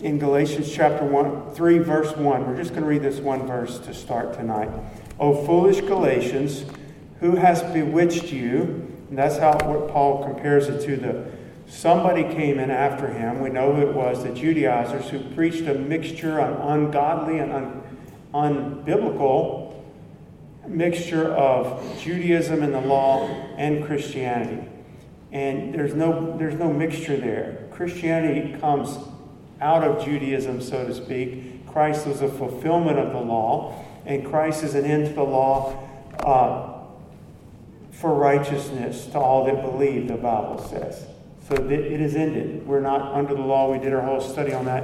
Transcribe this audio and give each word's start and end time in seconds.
in 0.00 0.18
Galatians 0.18 0.70
chapter 0.72 1.04
1, 1.04 1.54
3, 1.54 1.78
verse 1.78 2.14
1. 2.16 2.46
We're 2.46 2.56
just 2.56 2.70
going 2.70 2.82
to 2.82 2.88
read 2.88 3.02
this 3.02 3.18
one 3.18 3.46
verse 3.46 3.78
to 3.80 3.94
start 3.94 4.34
tonight. 4.34 4.68
O 5.18 5.46
foolish 5.46 5.80
Galatians, 5.80 6.64
who 7.20 7.36
has 7.36 7.62
bewitched 7.62 8.32
you? 8.32 8.92
And 9.08 9.16
that's 9.16 9.38
how 9.38 9.52
what 9.52 9.90
Paul 9.90 10.24
compares 10.24 10.68
it 10.68 10.84
to 10.86 10.96
the 10.96 11.26
somebody 11.68 12.22
came 12.22 12.58
in 12.58 12.70
after 12.70 13.08
him. 13.08 13.40
We 13.40 13.50
know 13.50 13.76
it 13.80 13.92
was, 13.92 14.22
the 14.22 14.32
Judaizers 14.32 15.08
who 15.08 15.18
preached 15.34 15.66
a 15.66 15.74
mixture, 15.74 16.38
an 16.38 16.52
ungodly 16.54 17.38
and 17.38 17.52
un, 17.52 17.82
unbiblical 18.34 19.82
mixture 20.68 21.32
of 21.32 22.00
Judaism 22.00 22.62
and 22.62 22.74
the 22.74 22.80
law 22.80 23.28
and 23.56 23.84
Christianity. 23.84 24.68
And 25.32 25.74
there's 25.74 25.94
no 25.94 26.36
there's 26.36 26.54
no 26.54 26.72
mixture 26.72 27.16
there. 27.16 27.68
Christianity 27.72 28.58
comes 28.60 28.96
out 29.60 29.82
of 29.82 30.04
Judaism, 30.04 30.60
so 30.60 30.86
to 30.86 30.94
speak. 30.94 31.66
Christ 31.66 32.06
was 32.06 32.22
a 32.22 32.28
fulfillment 32.28 32.98
of 32.98 33.12
the 33.12 33.20
law, 33.20 33.84
and 34.04 34.24
Christ 34.24 34.62
is 34.62 34.74
an 34.74 34.84
end 34.84 35.08
to 35.08 35.12
the 35.12 35.22
law 35.22 35.88
uh, 36.20 36.76
for 37.92 38.14
righteousness 38.14 39.06
to 39.06 39.18
all 39.18 39.44
that 39.46 39.62
believe, 39.62 40.08
the 40.08 40.16
Bible 40.16 40.58
says. 40.58 41.06
So 41.48 41.54
it 41.54 42.00
is 42.00 42.16
ended. 42.16 42.66
We're 42.66 42.80
not 42.80 43.14
under 43.14 43.34
the 43.34 43.40
law. 43.40 43.70
We 43.70 43.78
did 43.78 43.92
our 43.92 44.00
whole 44.00 44.20
study 44.20 44.52
on 44.52 44.64
that 44.64 44.82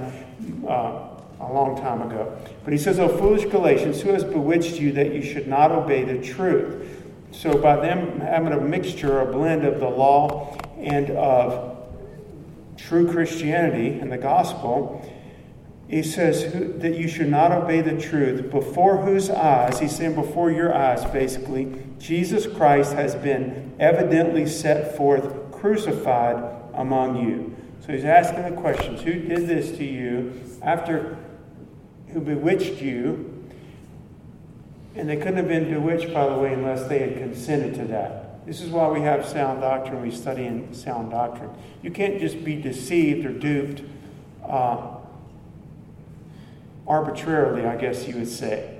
uh, 0.66 1.09
a 1.41 1.52
long 1.52 1.77
time 1.80 2.02
ago. 2.02 2.38
But 2.62 2.73
he 2.73 2.79
says, 2.79 3.01
O 3.01 3.09
foolish 3.09 3.46
Galatians, 3.46 4.01
who 4.01 4.10
has 4.10 4.23
bewitched 4.23 4.77
you 4.77 4.93
that 4.93 5.12
you 5.12 5.23
should 5.23 5.48
not 5.48 5.73
obey 5.73 6.04
the 6.04 6.24
truth? 6.24 6.88
So 7.32 7.59
by 7.59 7.77
them 7.77 8.20
having 8.20 8.52
a 8.52 8.60
mixture, 8.60 9.20
a 9.20 9.32
blend 9.32 9.65
of 9.65 9.80
the 9.80 9.88
law 9.88 10.57
and 10.79 11.10
of 11.10 11.71
true 12.76 13.10
Christianity 13.10 13.98
and 13.98 14.10
the 14.10 14.18
gospel, 14.18 15.06
he 15.88 16.02
says 16.02 16.50
that 16.80 16.96
you 16.96 17.06
should 17.06 17.29
not 17.29 17.52
obey 17.52 17.82
the 17.82 18.01
truth, 18.01 18.51
before 18.51 19.04
whose 19.04 19.29
eyes, 19.29 19.79
he's 19.79 19.95
saying 19.95 20.14
before 20.14 20.51
your 20.51 20.74
eyes, 20.74 21.04
basically, 21.04 21.76
Jesus 21.98 22.46
Christ 22.46 22.95
has 22.95 23.14
been 23.14 23.74
evidently 23.79 24.46
set 24.46 24.96
forth 24.96 25.52
crucified 25.52 26.42
among 26.74 27.29
you. 27.29 27.54
So 27.80 27.92
he's 27.92 28.04
asking 28.04 28.54
the 28.54 28.60
questions 28.60 29.02
Who 29.02 29.12
did 29.12 29.46
this 29.46 29.76
to 29.76 29.84
you 29.84 30.40
after, 30.62 31.18
who 32.09 32.20
bewitched 32.20 32.80
you? 32.80 33.29
And 34.95 35.09
they 35.09 35.16
couldn't 35.16 35.36
have 35.36 35.48
been 35.48 35.73
bewitched, 35.73 36.12
by 36.12 36.29
the 36.29 36.38
way, 36.38 36.52
unless 36.52 36.88
they 36.88 37.01
had 37.01 37.18
consented 37.18 37.74
to 37.76 37.84
that. 37.86 38.21
This 38.45 38.60
is 38.60 38.71
why 38.71 38.88
we 38.88 39.01
have 39.01 39.24
sound 39.24 39.60
doctrine. 39.60 40.02
We 40.02 40.10
study 40.10 40.45
in 40.45 40.74
sound 40.74 41.12
doctrine. 41.12 41.51
You 41.82 41.90
can't 41.90 42.21
just 42.21 42.45
be 42.45 42.57
deceived 42.57 43.24
or 43.24 43.32
duped 43.32 43.82
uh, 44.45 44.96
arbitrarily, 46.87 47.66
I 47.66 47.76
guess 47.76 48.09
you 48.09 48.16
would 48.16 48.29
say. 48.29 48.79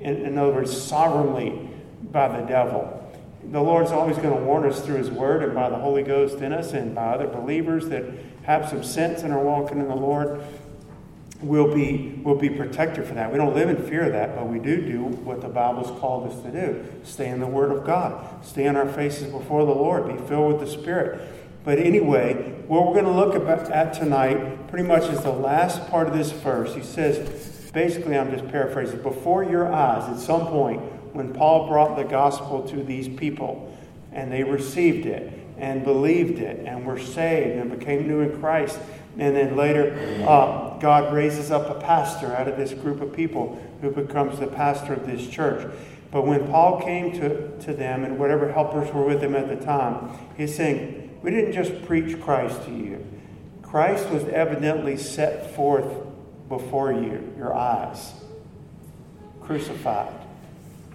In, 0.00 0.16
in 0.26 0.38
other 0.38 0.52
words, 0.52 0.80
sovereignly 0.80 1.68
by 2.10 2.40
the 2.40 2.46
devil. 2.46 2.92
The 3.44 3.60
Lord's 3.60 3.92
always 3.92 4.16
going 4.16 4.36
to 4.36 4.42
warn 4.42 4.64
us 4.64 4.84
through 4.84 4.96
His 4.96 5.10
Word 5.10 5.44
and 5.44 5.54
by 5.54 5.70
the 5.70 5.76
Holy 5.76 6.02
Ghost 6.02 6.38
in 6.38 6.52
us 6.52 6.72
and 6.72 6.94
by 6.94 7.14
other 7.14 7.28
believers 7.28 7.88
that 7.90 8.04
have 8.42 8.68
some 8.68 8.82
sense 8.82 9.22
and 9.22 9.32
are 9.32 9.42
walking 9.42 9.78
in 9.78 9.86
the 9.86 9.94
Lord 9.94 10.42
will 11.40 11.74
be 11.74 12.20
we'll 12.24 12.34
be 12.34 12.50
protected 12.50 13.06
for 13.06 13.14
that. 13.14 13.30
We 13.30 13.38
don't 13.38 13.54
live 13.54 13.68
in 13.68 13.76
fear 13.88 14.04
of 14.04 14.12
that, 14.12 14.34
but 14.34 14.48
we 14.48 14.58
do 14.58 14.80
do 14.80 15.02
what 15.02 15.40
the 15.40 15.48
Bible's 15.48 15.90
called 16.00 16.32
us 16.32 16.42
to 16.42 16.50
do: 16.50 16.84
stay 17.04 17.28
in 17.28 17.40
the 17.40 17.46
Word 17.46 17.70
of 17.72 17.84
God, 17.84 18.44
stay 18.44 18.66
on 18.66 18.76
our 18.76 18.88
faces 18.88 19.30
before 19.30 19.64
the 19.64 19.74
Lord, 19.74 20.08
be 20.08 20.16
filled 20.26 20.52
with 20.52 20.60
the 20.60 20.80
Spirit. 20.80 21.20
But 21.64 21.78
anyway, 21.80 22.62
what 22.68 22.86
we're 22.86 23.02
going 23.02 23.06
to 23.06 23.10
look 23.10 23.34
at 23.70 23.92
tonight 23.92 24.68
pretty 24.68 24.86
much 24.86 25.02
is 25.10 25.22
the 25.22 25.32
last 25.32 25.88
part 25.88 26.06
of 26.06 26.16
this 26.16 26.30
verse. 26.30 26.72
He 26.74 26.82
says, 26.82 27.70
basically, 27.72 28.16
I'm 28.16 28.30
just 28.30 28.46
paraphrasing, 28.48 29.02
before 29.02 29.42
your 29.42 29.72
eyes, 29.72 30.08
at 30.08 30.20
some 30.20 30.46
point, 30.46 30.80
when 31.12 31.34
Paul 31.34 31.66
brought 31.66 31.96
the 31.96 32.04
gospel 32.04 32.62
to 32.68 32.84
these 32.84 33.08
people 33.08 33.76
and 34.12 34.30
they 34.30 34.44
received 34.44 35.06
it 35.06 35.32
and 35.58 35.82
believed 35.82 36.38
it 36.38 36.64
and 36.64 36.86
were 36.86 37.00
saved 37.00 37.56
and 37.58 37.76
became 37.76 38.06
new 38.06 38.20
in 38.20 38.38
Christ, 38.38 38.78
and 39.18 39.34
then 39.34 39.56
later, 39.56 40.24
uh, 40.26 40.78
God 40.78 41.12
raises 41.12 41.50
up 41.50 41.70
a 41.70 41.80
pastor 41.80 42.34
out 42.36 42.48
of 42.48 42.56
this 42.56 42.74
group 42.74 43.00
of 43.00 43.12
people 43.14 43.60
who 43.80 43.90
becomes 43.90 44.38
the 44.38 44.46
pastor 44.46 44.92
of 44.92 45.06
this 45.06 45.26
church. 45.28 45.70
But 46.10 46.26
when 46.26 46.46
Paul 46.48 46.80
came 46.82 47.12
to, 47.12 47.58
to 47.60 47.72
them 47.72 48.04
and 48.04 48.18
whatever 48.18 48.52
helpers 48.52 48.92
were 48.92 49.04
with 49.04 49.22
him 49.22 49.34
at 49.34 49.48
the 49.48 49.56
time, 49.56 50.10
he's 50.36 50.54
saying, 50.54 51.18
We 51.22 51.30
didn't 51.30 51.52
just 51.52 51.84
preach 51.86 52.20
Christ 52.20 52.62
to 52.64 52.70
you. 52.70 53.04
Christ 53.62 54.08
was 54.10 54.24
evidently 54.24 54.96
set 54.96 55.54
forth 55.54 56.06
before 56.48 56.92
you, 56.92 57.34
your 57.36 57.54
eyes, 57.54 58.12
crucified. 59.40 60.12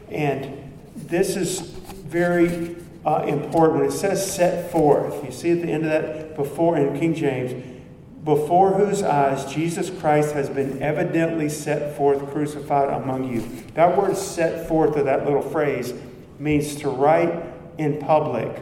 And 0.10 0.72
this 0.96 1.36
is 1.36 1.60
very 1.60 2.76
uh, 3.06 3.24
important. 3.28 3.80
When 3.80 3.90
it 3.90 3.94
says 3.94 4.34
set 4.34 4.72
forth, 4.72 5.24
you 5.24 5.32
see 5.32 5.52
at 5.52 5.62
the 5.62 5.68
end 5.68 5.86
of 5.86 5.90
that 5.90 6.36
before 6.36 6.78
in 6.78 6.98
King 7.00 7.14
James, 7.14 7.71
before 8.24 8.74
whose 8.74 9.02
eyes 9.02 9.52
Jesus 9.52 9.90
Christ 9.90 10.34
has 10.34 10.50
been 10.50 10.82
evidently 10.82 11.50
set 11.50 11.98
forth 11.98 12.32
crucified 12.32 12.90
among 12.90 13.34
you. 13.34 13.42
That 13.74 13.98
word 13.98 14.16
set 14.16 14.68
forth, 14.68 14.96
or 14.96 15.04
that 15.04 15.26
little 15.26 15.42
phrase, 15.42 15.94
means 16.38 16.76
to 16.78 16.90
write 16.90 17.44
in 17.78 18.00
public 18.00 18.62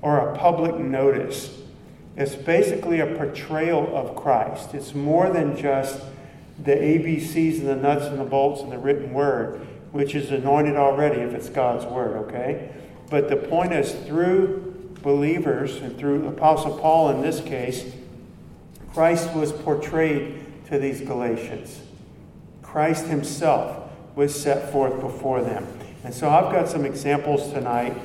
or 0.00 0.30
a 0.30 0.38
public 0.38 0.76
notice. 0.76 1.60
It's 2.16 2.34
basically 2.34 3.00
a 3.00 3.06
portrayal 3.06 3.94
of 3.94 4.16
Christ. 4.16 4.72
It's 4.74 4.94
more 4.94 5.28
than 5.30 5.56
just 5.56 6.00
the 6.62 6.74
ABCs 6.74 7.58
and 7.58 7.68
the 7.68 7.76
nuts 7.76 8.06
and 8.06 8.18
the 8.18 8.24
bolts 8.24 8.62
and 8.62 8.70
the 8.70 8.78
written 8.78 9.12
word, 9.12 9.66
which 9.92 10.14
is 10.14 10.30
anointed 10.30 10.76
already 10.76 11.20
if 11.20 11.34
it's 11.34 11.48
God's 11.48 11.84
word, 11.86 12.16
okay? 12.28 12.70
But 13.10 13.28
the 13.28 13.36
point 13.36 13.72
is, 13.72 13.92
through 14.06 14.94
believers 15.02 15.76
and 15.76 15.98
through 15.98 16.26
Apostle 16.28 16.78
Paul 16.78 17.10
in 17.10 17.20
this 17.20 17.40
case, 17.40 17.92
Christ 18.94 19.34
was 19.34 19.50
portrayed 19.50 20.40
to 20.68 20.78
these 20.78 21.00
Galatians. 21.00 21.80
Christ 22.62 23.06
himself 23.06 23.90
was 24.14 24.40
set 24.40 24.70
forth 24.70 25.00
before 25.00 25.42
them. 25.42 25.66
And 26.04 26.14
so 26.14 26.30
I've 26.30 26.52
got 26.52 26.68
some 26.68 26.84
examples 26.84 27.52
tonight 27.52 27.96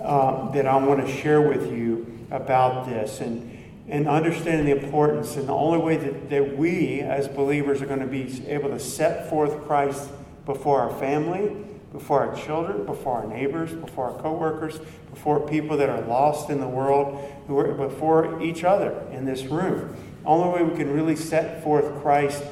uh, 0.00 0.48
that 0.52 0.64
I 0.64 0.76
want 0.76 1.04
to 1.04 1.12
share 1.12 1.42
with 1.42 1.72
you 1.72 2.06
about 2.30 2.86
this 2.86 3.20
and, 3.20 3.58
and 3.88 4.06
understanding 4.06 4.66
the 4.66 4.80
importance. 4.80 5.34
And 5.34 5.48
the 5.48 5.54
only 5.54 5.78
way 5.78 5.96
that, 5.96 6.30
that 6.30 6.56
we 6.56 7.00
as 7.00 7.26
believers 7.26 7.82
are 7.82 7.86
going 7.86 7.98
to 7.98 8.06
be 8.06 8.46
able 8.46 8.68
to 8.68 8.78
set 8.78 9.28
forth 9.28 9.66
Christ 9.66 10.08
before 10.46 10.80
our 10.82 10.96
family, 11.00 11.50
before 11.92 12.22
our 12.24 12.36
children, 12.36 12.86
before 12.86 13.22
our 13.22 13.26
neighbors, 13.26 13.72
before 13.72 14.12
our 14.12 14.22
coworkers, 14.22 14.78
before 15.10 15.48
people 15.48 15.76
that 15.78 15.88
are 15.88 16.02
lost 16.02 16.48
in 16.48 16.60
the 16.60 16.68
world, 16.68 17.28
who 17.48 17.58
are, 17.58 17.74
before 17.74 18.40
each 18.40 18.62
other 18.62 19.04
in 19.10 19.24
this 19.24 19.42
room 19.46 19.96
only 20.24 20.62
way 20.62 20.70
we 20.70 20.76
can 20.76 20.92
really 20.92 21.16
set 21.16 21.62
forth 21.62 22.00
Christ 22.02 22.42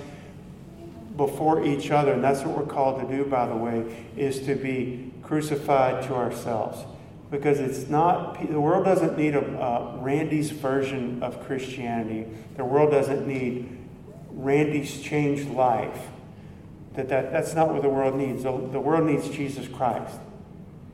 before 1.17 1.65
each 1.65 1.91
other, 1.91 2.13
and 2.13 2.23
that's 2.23 2.43
what 2.43 2.57
we're 2.57 2.73
called 2.73 3.01
to 3.01 3.17
do, 3.17 3.25
by 3.25 3.47
the 3.47 3.57
way, 3.57 4.07
is 4.17 4.41
to 4.41 4.55
be 4.55 5.13
crucified 5.23 6.05
to 6.05 6.15
ourselves. 6.15 6.85
Because 7.31 7.59
it's 7.59 7.89
not, 7.89 8.39
the 8.49 8.61
world 8.61 8.85
doesn't 8.85 9.19
need 9.19 9.35
a 9.35 9.41
uh, 9.41 9.97
Randy's 9.99 10.51
version 10.51 11.23
of 11.23 11.45
Christianity. 11.45 12.27
The 12.57 12.65
world 12.65 12.93
doesn't 12.93 13.27
need 13.27 13.77
Randy's 14.31 15.01
changed 15.01 15.49
life. 15.51 15.99
That, 16.95 17.09
that, 17.09 17.33
that's 17.33 17.55
not 17.55 17.73
what 17.73 17.83
the 17.83 17.89
world 17.89 18.15
needs. 18.15 18.45
The, 18.45 18.53
the 18.53 18.81
world 18.81 19.07
needs 19.07 19.29
Jesus 19.29 19.67
Christ. 19.67 20.19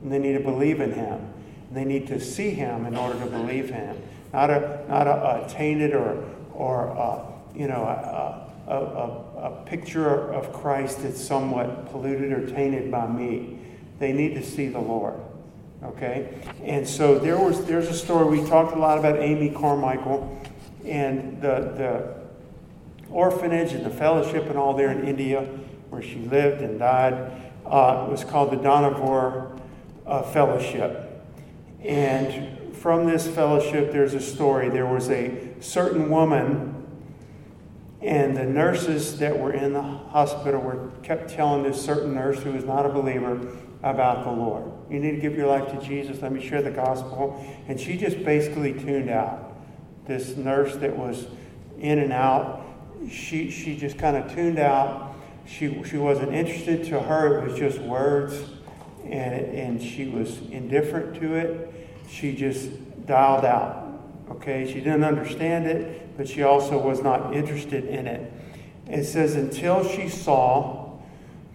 And 0.01 0.11
they 0.11 0.19
need 0.19 0.33
to 0.33 0.39
believe 0.39 0.81
in 0.81 0.93
him. 0.93 1.33
And 1.67 1.77
they 1.77 1.85
need 1.85 2.07
to 2.07 2.19
see 2.19 2.49
him 2.49 2.85
in 2.85 2.95
order 2.95 3.19
to 3.19 3.25
believe 3.27 3.69
him. 3.69 4.01
Not 4.33 4.49
a, 4.49 4.83
not 4.89 5.05
a, 5.05 5.45
a 5.45 5.49
tainted 5.49 5.93
or, 5.93 6.23
or 6.53 6.97
uh, 6.97 7.25
you 7.55 7.67
know, 7.67 7.83
a, 7.83 8.71
a, 8.71 8.75
a, 8.75 9.47
a 9.47 9.65
picture 9.65 10.31
of 10.33 10.51
Christ 10.53 11.03
that's 11.03 11.23
somewhat 11.23 11.91
polluted 11.91 12.31
or 12.31 12.47
tainted 12.47 12.91
by 12.91 13.07
me. 13.07 13.59
They 13.99 14.11
need 14.11 14.35
to 14.35 14.43
see 14.43 14.69
the 14.69 14.79
Lord. 14.79 15.19
Okay? 15.83 16.33
And 16.63 16.87
so 16.87 17.19
there 17.19 17.37
was 17.37 17.65
there's 17.65 17.87
a 17.87 17.93
story. 17.93 18.39
We 18.39 18.47
talked 18.47 18.75
a 18.75 18.79
lot 18.79 18.97
about 18.97 19.19
Amy 19.19 19.49
Carmichael 19.49 20.41
and 20.85 21.41
the 21.41 21.73
the 21.77 22.23
orphanage 23.09 23.73
and 23.73 23.85
the 23.85 23.91
fellowship 23.91 24.45
and 24.47 24.57
all 24.57 24.73
there 24.75 24.91
in 24.91 25.07
India 25.07 25.41
where 25.89 26.01
she 26.01 26.15
lived 26.15 26.61
and 26.61 26.79
died. 26.79 27.13
Uh, 27.65 28.05
it 28.07 28.11
was 28.11 28.23
called 28.23 28.51
the 28.51 28.57
Dohnavur 28.57 29.59
uh, 30.07 30.23
Fellowship. 30.23 31.23
And 31.81 32.75
from 32.75 33.05
this 33.05 33.27
fellowship, 33.27 33.91
there's 33.91 34.13
a 34.13 34.19
story. 34.19 34.69
There 34.69 34.87
was 34.87 35.09
a 35.09 35.52
certain 35.63 36.09
woman, 36.09 36.85
and 38.01 38.35
the 38.35 38.43
nurses 38.43 39.17
that 39.19 39.37
were 39.37 39.53
in 39.53 39.73
the 39.73 39.81
hospital 39.81 40.61
were 40.61 40.91
kept 41.03 41.29
telling 41.29 41.63
this 41.63 41.83
certain 41.83 42.13
nurse 42.13 42.39
who 42.39 42.51
was 42.51 42.65
not 42.65 42.85
a 42.85 42.89
believer 42.89 43.55
about 43.81 44.23
the 44.23 44.31
Lord. 44.31 44.71
You 44.89 44.99
need 44.99 45.11
to 45.11 45.21
give 45.21 45.35
your 45.35 45.47
life 45.47 45.71
to 45.71 45.85
Jesus. 45.85 46.21
Let 46.21 46.31
me 46.31 46.45
share 46.45 46.61
the 46.61 46.71
gospel. 46.71 47.45
And 47.67 47.79
she 47.79 47.97
just 47.97 48.23
basically 48.23 48.73
tuned 48.73 49.09
out. 49.09 49.55
This 50.05 50.35
nurse 50.35 50.75
that 50.77 50.95
was 50.95 51.27
in 51.79 51.99
and 51.99 52.11
out, 52.11 52.61
she, 53.09 53.49
she 53.49 53.77
just 53.77 53.97
kind 53.97 54.17
of 54.17 54.33
tuned 54.33 54.59
out. 54.59 55.15
She, 55.45 55.83
she 55.83 55.97
wasn't 55.97 56.33
interested 56.33 56.85
to 56.85 57.01
her, 57.01 57.39
it 57.39 57.49
was 57.49 57.59
just 57.59 57.79
words, 57.79 58.41
and, 59.03 59.45
and 59.45 59.81
she 59.81 60.07
was 60.07 60.39
indifferent 60.51 61.19
to 61.19 61.35
it. 61.35 61.73
She 62.09 62.33
just 62.33 62.69
dialed 63.05 63.43
out. 63.43 63.82
Okay, 64.29 64.65
she 64.65 64.79
didn't 64.79 65.03
understand 65.03 65.65
it, 65.65 66.17
but 66.17 66.27
she 66.27 66.43
also 66.43 66.77
was 66.77 67.01
not 67.01 67.35
interested 67.35 67.85
in 67.85 68.07
it. 68.07 68.31
It 68.87 69.05
says, 69.05 69.35
until 69.35 69.87
she 69.87 70.09
saw 70.09 70.99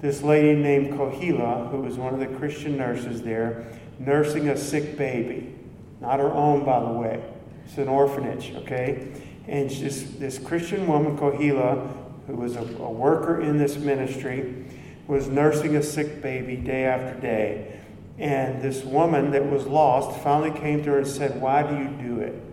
this 0.00 0.22
lady 0.22 0.54
named 0.54 0.94
Kohila, 0.94 1.70
who 1.70 1.80
was 1.80 1.96
one 1.96 2.14
of 2.14 2.20
the 2.20 2.38
Christian 2.38 2.76
nurses 2.76 3.22
there, 3.22 3.66
nursing 3.98 4.48
a 4.48 4.56
sick 4.56 4.96
baby. 4.96 5.54
Not 6.00 6.20
her 6.20 6.30
own, 6.30 6.64
by 6.64 6.80
the 6.80 6.92
way. 6.92 7.22
It's 7.64 7.78
an 7.78 7.88
orphanage, 7.88 8.54
okay? 8.56 9.08
And 9.46 9.68
this, 9.70 10.02
this 10.18 10.38
Christian 10.38 10.86
woman, 10.86 11.16
Kohila, 11.18 11.92
who 12.26 12.36
was 12.36 12.56
a, 12.56 12.60
a 12.60 12.90
worker 12.90 13.40
in 13.40 13.58
this 13.58 13.76
ministry, 13.76 14.64
was 15.06 15.28
nursing 15.28 15.76
a 15.76 15.82
sick 15.82 16.22
baby 16.22 16.56
day 16.56 16.84
after 16.84 17.18
day. 17.20 17.80
And 18.18 18.62
this 18.62 18.84
woman 18.84 19.30
that 19.32 19.50
was 19.50 19.66
lost 19.66 20.20
finally 20.22 20.56
came 20.58 20.82
to 20.84 20.90
her 20.90 20.98
and 20.98 21.06
said, 21.06 21.40
Why 21.40 21.62
do 21.62 21.76
you 21.76 21.88
do 21.88 22.20
it? 22.20 22.47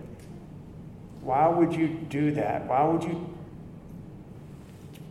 Why 1.26 1.48
would 1.48 1.74
you 1.74 1.88
do 1.88 2.30
that? 2.34 2.68
Why 2.68 2.84
would 2.84 3.04
you 3.04 3.36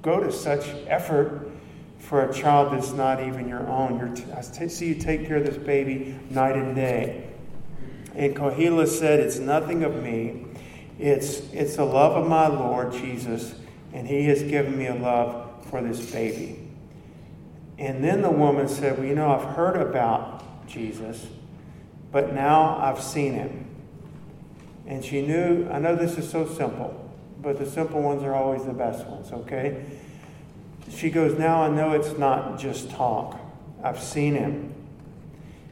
go 0.01 0.21
to 0.21 0.31
such 0.31 0.65
effort 0.87 1.51
for 1.99 2.23
a 2.23 2.33
child 2.33 2.73
that's 2.73 2.93
not 2.93 3.21
even 3.21 3.49
your 3.49 3.67
own? 3.67 3.99
You're 3.99 4.43
see 4.69 4.87
you 4.87 4.95
take 4.95 5.27
care 5.27 5.39
of 5.39 5.45
this 5.45 5.59
baby 5.59 6.17
night 6.31 6.55
and 6.55 6.77
day. 6.77 7.31
And 8.15 8.37
Kohila 8.37 8.87
said, 8.87 9.19
It's 9.19 9.41
nothing 9.41 9.83
of 9.83 10.01
me. 10.05 10.47
It's, 11.01 11.41
it's 11.53 11.75
the 11.75 11.85
love 11.85 12.13
of 12.13 12.29
my 12.29 12.47
Lord 12.47 12.93
Jesus, 12.93 13.57
and 13.93 14.07
He 14.07 14.27
has 14.27 14.41
given 14.45 14.79
me 14.79 14.87
a 14.87 14.95
love 14.95 15.67
for 15.69 15.83
this 15.83 16.13
baby. 16.13 16.61
And 17.77 18.05
then 18.05 18.23
the 18.23 18.31
woman 18.31 18.69
said, 18.69 18.99
Well, 18.99 19.07
you 19.09 19.17
know, 19.17 19.33
I've 19.33 19.57
heard 19.57 19.77
about 19.77 20.69
Jesus, 20.69 21.27
but 22.13 22.33
now 22.33 22.79
I've 22.79 23.03
seen 23.03 23.33
Him. 23.33 23.74
And 24.87 25.05
she 25.05 25.23
knew, 25.23 25.69
I 25.71 25.79
know 25.79 25.97
this 25.97 26.19
is 26.19 26.31
so 26.31 26.47
simple, 26.47 27.11
but 27.41 27.59
the 27.59 27.67
simple 27.67 28.03
ones 28.03 28.23
are 28.23 28.35
always 28.35 28.65
the 28.65 28.73
best 28.73 29.07
ones, 29.07 29.33
okay? 29.33 29.85
She 30.91 31.11
goes, 31.11 31.39
Now 31.39 31.63
I 31.63 31.69
know 31.69 31.93
it's 31.93 32.19
not 32.19 32.59
just 32.59 32.91
talk. 32.91 33.41
I've 33.83 34.03
seen 34.03 34.35
him. 34.35 34.75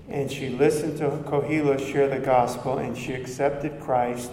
And 0.09 0.31
she 0.31 0.49
listened 0.49 0.99
to 0.99 1.09
Kohila 1.09 1.79
share 1.93 2.09
the 2.09 2.19
gospel, 2.19 2.79
and 2.79 2.97
she 2.97 3.13
accepted 3.13 3.81
Christ, 3.81 4.31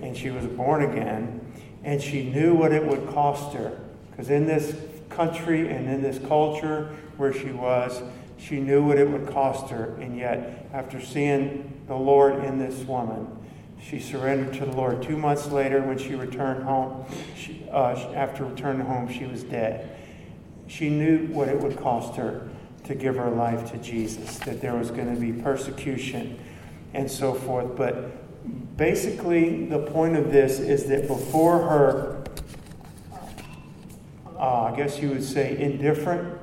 and 0.00 0.16
she 0.16 0.30
was 0.30 0.46
born 0.46 0.82
again. 0.82 1.40
And 1.82 2.02
she 2.02 2.24
knew 2.24 2.54
what 2.54 2.72
it 2.72 2.84
would 2.84 3.08
cost 3.08 3.54
her. 3.54 3.78
Because 4.10 4.30
in 4.30 4.46
this 4.46 4.76
country 5.08 5.68
and 5.68 5.88
in 5.88 6.02
this 6.02 6.18
culture 6.26 6.96
where 7.16 7.32
she 7.32 7.50
was, 7.50 8.02
she 8.38 8.60
knew 8.60 8.82
what 8.82 8.98
it 8.98 9.08
would 9.08 9.28
cost 9.28 9.70
her. 9.70 9.96
And 10.00 10.16
yet, 10.16 10.68
after 10.72 11.00
seeing 11.00 11.80
the 11.86 11.94
Lord 11.94 12.44
in 12.44 12.58
this 12.58 12.84
woman, 12.84 13.26
she 13.82 13.98
surrendered 13.98 14.54
to 14.54 14.66
the 14.66 14.72
Lord. 14.72 15.02
Two 15.02 15.16
months 15.16 15.46
later, 15.48 15.82
when 15.82 15.98
she 15.98 16.14
returned 16.14 16.62
home, 16.64 17.04
she, 17.36 17.64
uh, 17.70 17.94
after 18.14 18.44
returning 18.44 18.86
home, 18.86 19.12
she 19.12 19.24
was 19.24 19.42
dead. 19.42 19.96
She 20.66 20.88
knew 20.88 21.26
what 21.28 21.48
it 21.48 21.58
would 21.58 21.76
cost 21.78 22.16
her 22.16 22.48
to 22.84 22.94
give 22.94 23.16
her 23.16 23.30
life 23.30 23.70
to 23.72 23.78
Jesus, 23.78 24.38
that 24.40 24.60
there 24.60 24.74
was 24.74 24.90
going 24.90 25.12
to 25.14 25.20
be 25.20 25.32
persecution 25.32 26.38
and 26.94 27.10
so 27.10 27.34
forth. 27.34 27.76
But 27.76 28.76
basically, 28.76 29.66
the 29.66 29.78
point 29.78 30.16
of 30.16 30.32
this 30.32 30.58
is 30.58 30.86
that 30.86 31.06
before 31.06 31.58
her, 31.58 32.24
uh, 34.36 34.64
I 34.64 34.76
guess 34.76 35.00
you 35.00 35.10
would 35.10 35.24
say, 35.24 35.58
indifferent 35.58 36.39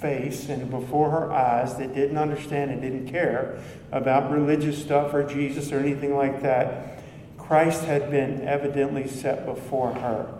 face 0.00 0.48
and 0.48 0.70
before 0.70 1.10
her 1.10 1.32
eyes 1.32 1.76
that 1.76 1.94
didn't 1.94 2.16
understand 2.16 2.70
and 2.70 2.80
didn't 2.80 3.08
care 3.08 3.58
about 3.92 4.30
religious 4.30 4.80
stuff 4.80 5.12
or 5.12 5.22
Jesus 5.22 5.72
or 5.72 5.78
anything 5.78 6.16
like 6.16 6.42
that, 6.42 7.02
Christ 7.36 7.84
had 7.84 8.10
been 8.10 8.46
evidently 8.46 9.06
set 9.08 9.44
before 9.44 9.92
her, 9.92 10.32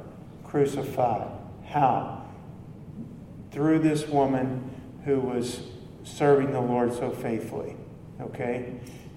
crucified. 0.45 1.29
How? 1.67 2.25
Through 3.51 3.81
this 3.81 4.07
woman 4.07 4.71
who 5.05 5.21
was 5.21 5.61
serving 6.05 6.53
the 6.53 6.61
Lord 6.61 6.93
so 6.93 7.11
faithfully. 7.11 7.77
Okay? 8.21 8.75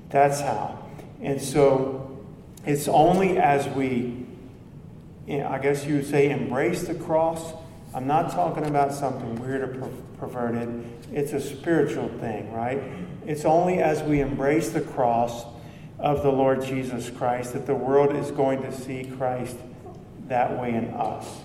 That's 0.10 0.42
how. 0.42 0.88
And 1.22 1.42
so 1.42 2.20
it's 2.66 2.88
only 2.88 3.38
as 3.38 3.68
we, 3.70 4.26
I 5.30 5.60
guess 5.60 5.86
you 5.86 5.96
would 5.96 6.08
say, 6.08 6.30
embrace 6.30 6.84
the 6.84 6.96
cross. 6.96 7.54
I'm 7.96 8.08
not 8.08 8.32
talking 8.32 8.66
about 8.66 8.92
something 8.92 9.36
weird 9.36 9.78
or 9.78 9.90
perverted. 10.18 10.84
It's 11.12 11.34
a 11.34 11.40
spiritual 11.40 12.10
thing, 12.20 12.52
right? 12.52 12.82
It's 13.28 13.46
only 13.46 13.80
as 13.80 14.02
we 14.02 14.20
embrace 14.20 14.70
the 14.70 14.82
cross 14.82 15.46
of 16.00 16.24
the 16.24 16.32
Lord 16.32 16.64
Jesus 16.64 17.12
Christ 17.12 17.54
that 17.54 17.68
the 17.68 17.76
world 17.76 18.16
is 18.16 18.32
going 18.32 18.64
to 18.64 18.72
see 18.72 19.06
Christ 19.18 19.58
that 20.28 20.60
way 20.60 20.74
in 20.74 20.86
us. 20.90 21.42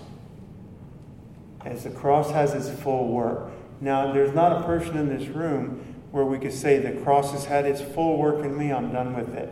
As 1.65 1.83
the 1.83 1.91
cross 1.91 2.31
has 2.31 2.55
its 2.55 2.81
full 2.81 3.09
work. 3.09 3.51
Now, 3.79 4.11
there's 4.11 4.33
not 4.33 4.61
a 4.61 4.65
person 4.65 4.97
in 4.97 5.15
this 5.15 5.27
room 5.27 5.85
where 6.11 6.25
we 6.25 6.39
could 6.39 6.53
say 6.53 6.79
the 6.79 6.99
cross 7.03 7.31
has 7.31 7.45
had 7.45 7.65
its 7.65 7.81
full 7.81 8.17
work 8.17 8.43
in 8.43 8.57
me, 8.57 8.73
I'm 8.73 8.91
done 8.91 9.15
with 9.15 9.35
it. 9.35 9.49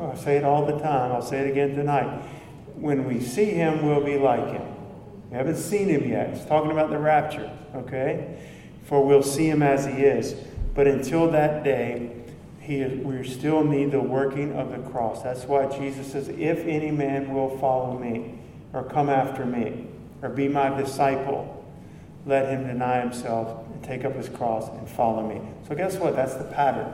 I 0.00 0.14
say 0.16 0.36
it 0.38 0.44
all 0.44 0.64
the 0.64 0.78
time, 0.78 1.12
I'll 1.12 1.22
say 1.22 1.40
it 1.40 1.50
again 1.50 1.74
tonight. 1.76 2.22
When 2.74 3.06
we 3.06 3.20
see 3.20 3.50
him, 3.50 3.84
we'll 3.84 4.04
be 4.04 4.16
like 4.16 4.46
him. 4.46 4.69
We 5.30 5.36
haven't 5.36 5.56
seen 5.56 5.88
him 5.88 6.08
yet. 6.08 6.34
He's 6.34 6.44
talking 6.44 6.72
about 6.72 6.90
the 6.90 6.98
rapture, 6.98 7.50
okay? 7.74 8.36
For 8.84 9.04
we'll 9.04 9.22
see 9.22 9.48
him 9.48 9.62
as 9.62 9.86
he 9.86 10.02
is. 10.02 10.34
But 10.74 10.88
until 10.88 11.30
that 11.30 11.62
day, 11.62 12.10
he 12.60 12.80
is, 12.80 13.04
we 13.04 13.26
still 13.28 13.62
need 13.62 13.92
the 13.92 14.00
working 14.00 14.52
of 14.54 14.70
the 14.70 14.90
cross. 14.90 15.22
That's 15.22 15.44
why 15.44 15.66
Jesus 15.66 16.10
says, 16.10 16.28
If 16.28 16.66
any 16.66 16.90
man 16.90 17.32
will 17.32 17.58
follow 17.58 17.96
me, 17.96 18.38
or 18.72 18.82
come 18.82 19.08
after 19.08 19.46
me, 19.46 19.86
or 20.22 20.28
be 20.28 20.48
my 20.48 20.76
disciple, 20.76 21.64
let 22.26 22.48
him 22.48 22.66
deny 22.66 23.00
himself 23.00 23.66
and 23.72 23.82
take 23.82 24.04
up 24.04 24.14
his 24.14 24.28
cross 24.28 24.68
and 24.68 24.88
follow 24.88 25.26
me. 25.26 25.40
So, 25.68 25.74
guess 25.74 25.96
what? 25.96 26.14
That's 26.16 26.34
the 26.34 26.44
pattern. 26.44 26.92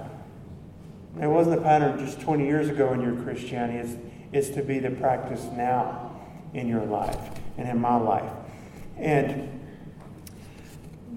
It 1.21 1.27
wasn't 1.27 1.57
the 1.57 1.63
pattern 1.63 1.99
just 1.99 2.21
20 2.21 2.45
years 2.45 2.69
ago 2.69 2.93
in 2.93 3.01
your 3.01 3.17
Christianity, 3.23 3.79
it's, 3.79 3.97
it's 4.33 4.49
to 4.51 4.63
be 4.63 4.79
the 4.79 4.91
practice 4.91 5.45
now 5.57 6.13
in 6.53 6.69
your 6.69 6.85
life 6.85 7.19
and 7.57 7.69
in 7.69 7.81
my 7.81 7.97
life. 7.97 8.31
And 8.97 9.61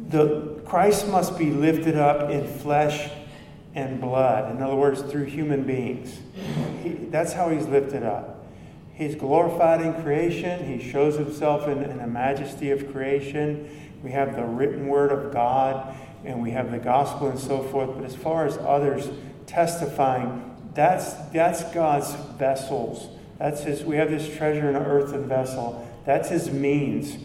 the 0.08 0.60
Christ 0.66 1.08
must 1.08 1.38
be 1.38 1.52
lifted 1.52 1.96
up 1.96 2.30
in 2.30 2.48
flesh 2.48 3.10
and 3.76 4.02
blood. 4.02 4.56
In 4.56 4.62
other 4.62 4.76
words, 4.76 5.02
through 5.02 5.26
human 5.26 5.64
beings. 5.64 6.20
He, 6.84 6.90
that's 6.90 7.34
how 7.34 7.50
he's 7.50 7.66
lifted 7.68 8.04
up. 8.04 8.46
He's 8.94 9.16
glorified 9.16 9.82
in 9.82 9.94
creation. 10.02 10.66
He 10.66 10.92
shows 10.92 11.16
himself 11.16 11.68
in, 11.68 11.84
in 11.84 11.98
the 11.98 12.08
majesty 12.08 12.72
of 12.72 12.92
creation. 12.92 13.70
We 14.04 14.12
have 14.12 14.36
the 14.36 14.44
written 14.44 14.88
word 14.88 15.12
of 15.12 15.32
God, 15.32 15.96
and 16.26 16.42
we 16.42 16.52
have 16.52 16.72
the 16.72 16.80
gospel 16.80 17.30
and 17.30 17.40
so 17.40 17.64
forth. 17.64 17.96
But 17.96 18.04
as 18.04 18.16
far 18.16 18.46
as 18.46 18.58
others 18.58 19.10
testifying, 19.46 20.56
that's, 20.74 21.14
that's 21.32 21.64
God's 21.74 22.14
vessels. 22.38 23.08
That's 23.38 23.64
his, 23.64 23.84
we 23.84 23.96
have 23.96 24.10
this 24.10 24.36
treasure 24.36 24.70
in 24.70 24.76
an 24.76 24.84
earthen 24.84 25.28
vessel. 25.28 25.89
That's 26.06 26.30
his 26.30 26.52
means 26.52 27.18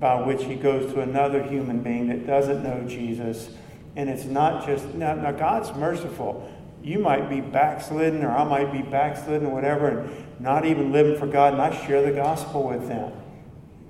by 0.00 0.20
which 0.20 0.44
he 0.44 0.56
goes 0.56 0.92
to 0.92 1.00
another 1.00 1.42
human 1.42 1.82
being 1.82 2.08
that 2.08 2.26
doesn't 2.26 2.62
know 2.62 2.84
Jesus. 2.88 3.50
And 3.94 4.10
it's 4.10 4.24
not 4.24 4.66
just, 4.66 4.84
now, 4.94 5.14
now 5.14 5.32
God's 5.32 5.72
merciful. 5.74 6.50
You 6.82 6.98
might 6.98 7.30
be 7.30 7.40
backslidden, 7.40 8.24
or 8.24 8.30
I 8.30 8.42
might 8.44 8.72
be 8.72 8.82
backslidden, 8.82 9.46
or 9.46 9.54
whatever, 9.54 10.00
and 10.00 10.40
not 10.40 10.64
even 10.64 10.90
living 10.90 11.16
for 11.16 11.28
God, 11.28 11.52
and 11.52 11.62
I 11.62 11.86
share 11.86 12.02
the 12.02 12.10
gospel 12.10 12.68
with 12.68 12.88
them. 12.88 13.12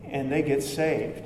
And 0.05 0.31
they 0.31 0.43
get 0.43 0.63
saved 0.63 1.23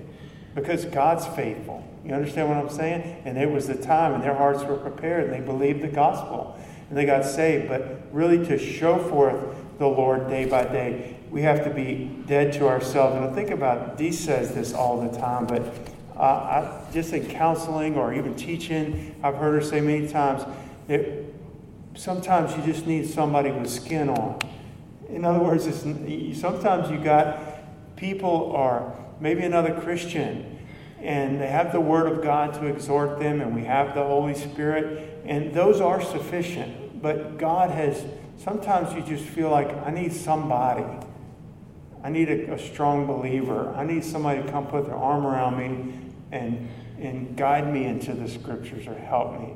because 0.54 0.84
God's 0.84 1.26
faithful. 1.26 1.82
You 2.04 2.14
understand 2.14 2.48
what 2.48 2.58
I'm 2.58 2.70
saying? 2.70 3.22
And 3.24 3.36
it 3.36 3.50
was 3.50 3.66
the 3.66 3.74
time, 3.74 4.14
and 4.14 4.22
their 4.22 4.34
hearts 4.34 4.62
were 4.62 4.76
prepared, 4.76 5.24
and 5.24 5.32
they 5.32 5.44
believed 5.44 5.82
the 5.82 5.88
gospel, 5.88 6.56
and 6.88 6.96
they 6.96 7.04
got 7.04 7.24
saved. 7.24 7.68
But 7.68 8.06
really, 8.12 8.46
to 8.46 8.56
show 8.56 8.98
forth 8.98 9.55
the 9.78 9.86
Lord 9.86 10.28
day 10.28 10.46
by 10.46 10.64
day, 10.64 11.16
we 11.30 11.42
have 11.42 11.64
to 11.64 11.70
be 11.70 12.10
dead 12.26 12.52
to 12.54 12.66
ourselves. 12.66 13.16
And 13.16 13.24
I 13.24 13.32
think 13.32 13.50
about, 13.50 13.98
Dee 13.98 14.12
says 14.12 14.54
this 14.54 14.72
all 14.72 15.08
the 15.08 15.18
time, 15.18 15.46
but 15.46 15.62
uh, 16.16 16.20
I, 16.20 16.92
just 16.92 17.12
in 17.12 17.26
counseling 17.26 17.96
or 17.96 18.14
even 18.14 18.34
teaching, 18.34 19.14
I've 19.22 19.34
heard 19.34 19.60
her 19.60 19.68
say 19.68 19.80
many 19.80 20.08
times 20.08 20.44
that 20.88 21.06
sometimes 21.94 22.56
you 22.56 22.72
just 22.72 22.86
need 22.86 23.08
somebody 23.08 23.50
with 23.50 23.68
skin 23.68 24.08
on. 24.08 24.38
In 25.08 25.24
other 25.24 25.40
words, 25.40 25.64
sometimes 25.64 26.90
you 26.90 26.98
got 26.98 27.38
people 27.96 28.28
or 28.28 28.96
maybe 29.20 29.42
another 29.42 29.78
Christian, 29.80 30.58
and 31.00 31.40
they 31.40 31.48
have 31.48 31.72
the 31.72 31.80
Word 31.80 32.10
of 32.10 32.22
God 32.22 32.54
to 32.54 32.66
exhort 32.66 33.18
them, 33.18 33.40
and 33.40 33.54
we 33.54 33.64
have 33.64 33.94
the 33.94 34.02
Holy 34.02 34.34
Spirit, 34.34 35.22
and 35.24 35.52
those 35.54 35.80
are 35.80 36.02
sufficient. 36.02 37.02
But 37.02 37.38
God 37.38 37.70
has, 37.70 38.04
sometimes 38.38 38.94
you 38.94 39.02
just 39.02 39.28
feel 39.28 39.50
like, 39.50 39.68
I 39.86 39.90
need 39.90 40.12
somebody 40.12 40.84
I 42.06 42.08
need 42.08 42.28
a, 42.28 42.54
a 42.54 42.58
strong 42.58 43.04
believer. 43.04 43.74
I 43.74 43.84
need 43.84 44.04
somebody 44.04 44.40
to 44.40 44.48
come 44.48 44.68
put 44.68 44.86
their 44.86 44.94
arm 44.94 45.26
around 45.26 45.58
me 45.58 45.92
and, 46.30 46.68
and 47.00 47.36
guide 47.36 47.72
me 47.72 47.84
into 47.84 48.14
the 48.14 48.28
scriptures 48.28 48.86
or 48.86 48.94
help 48.94 49.40
me. 49.40 49.54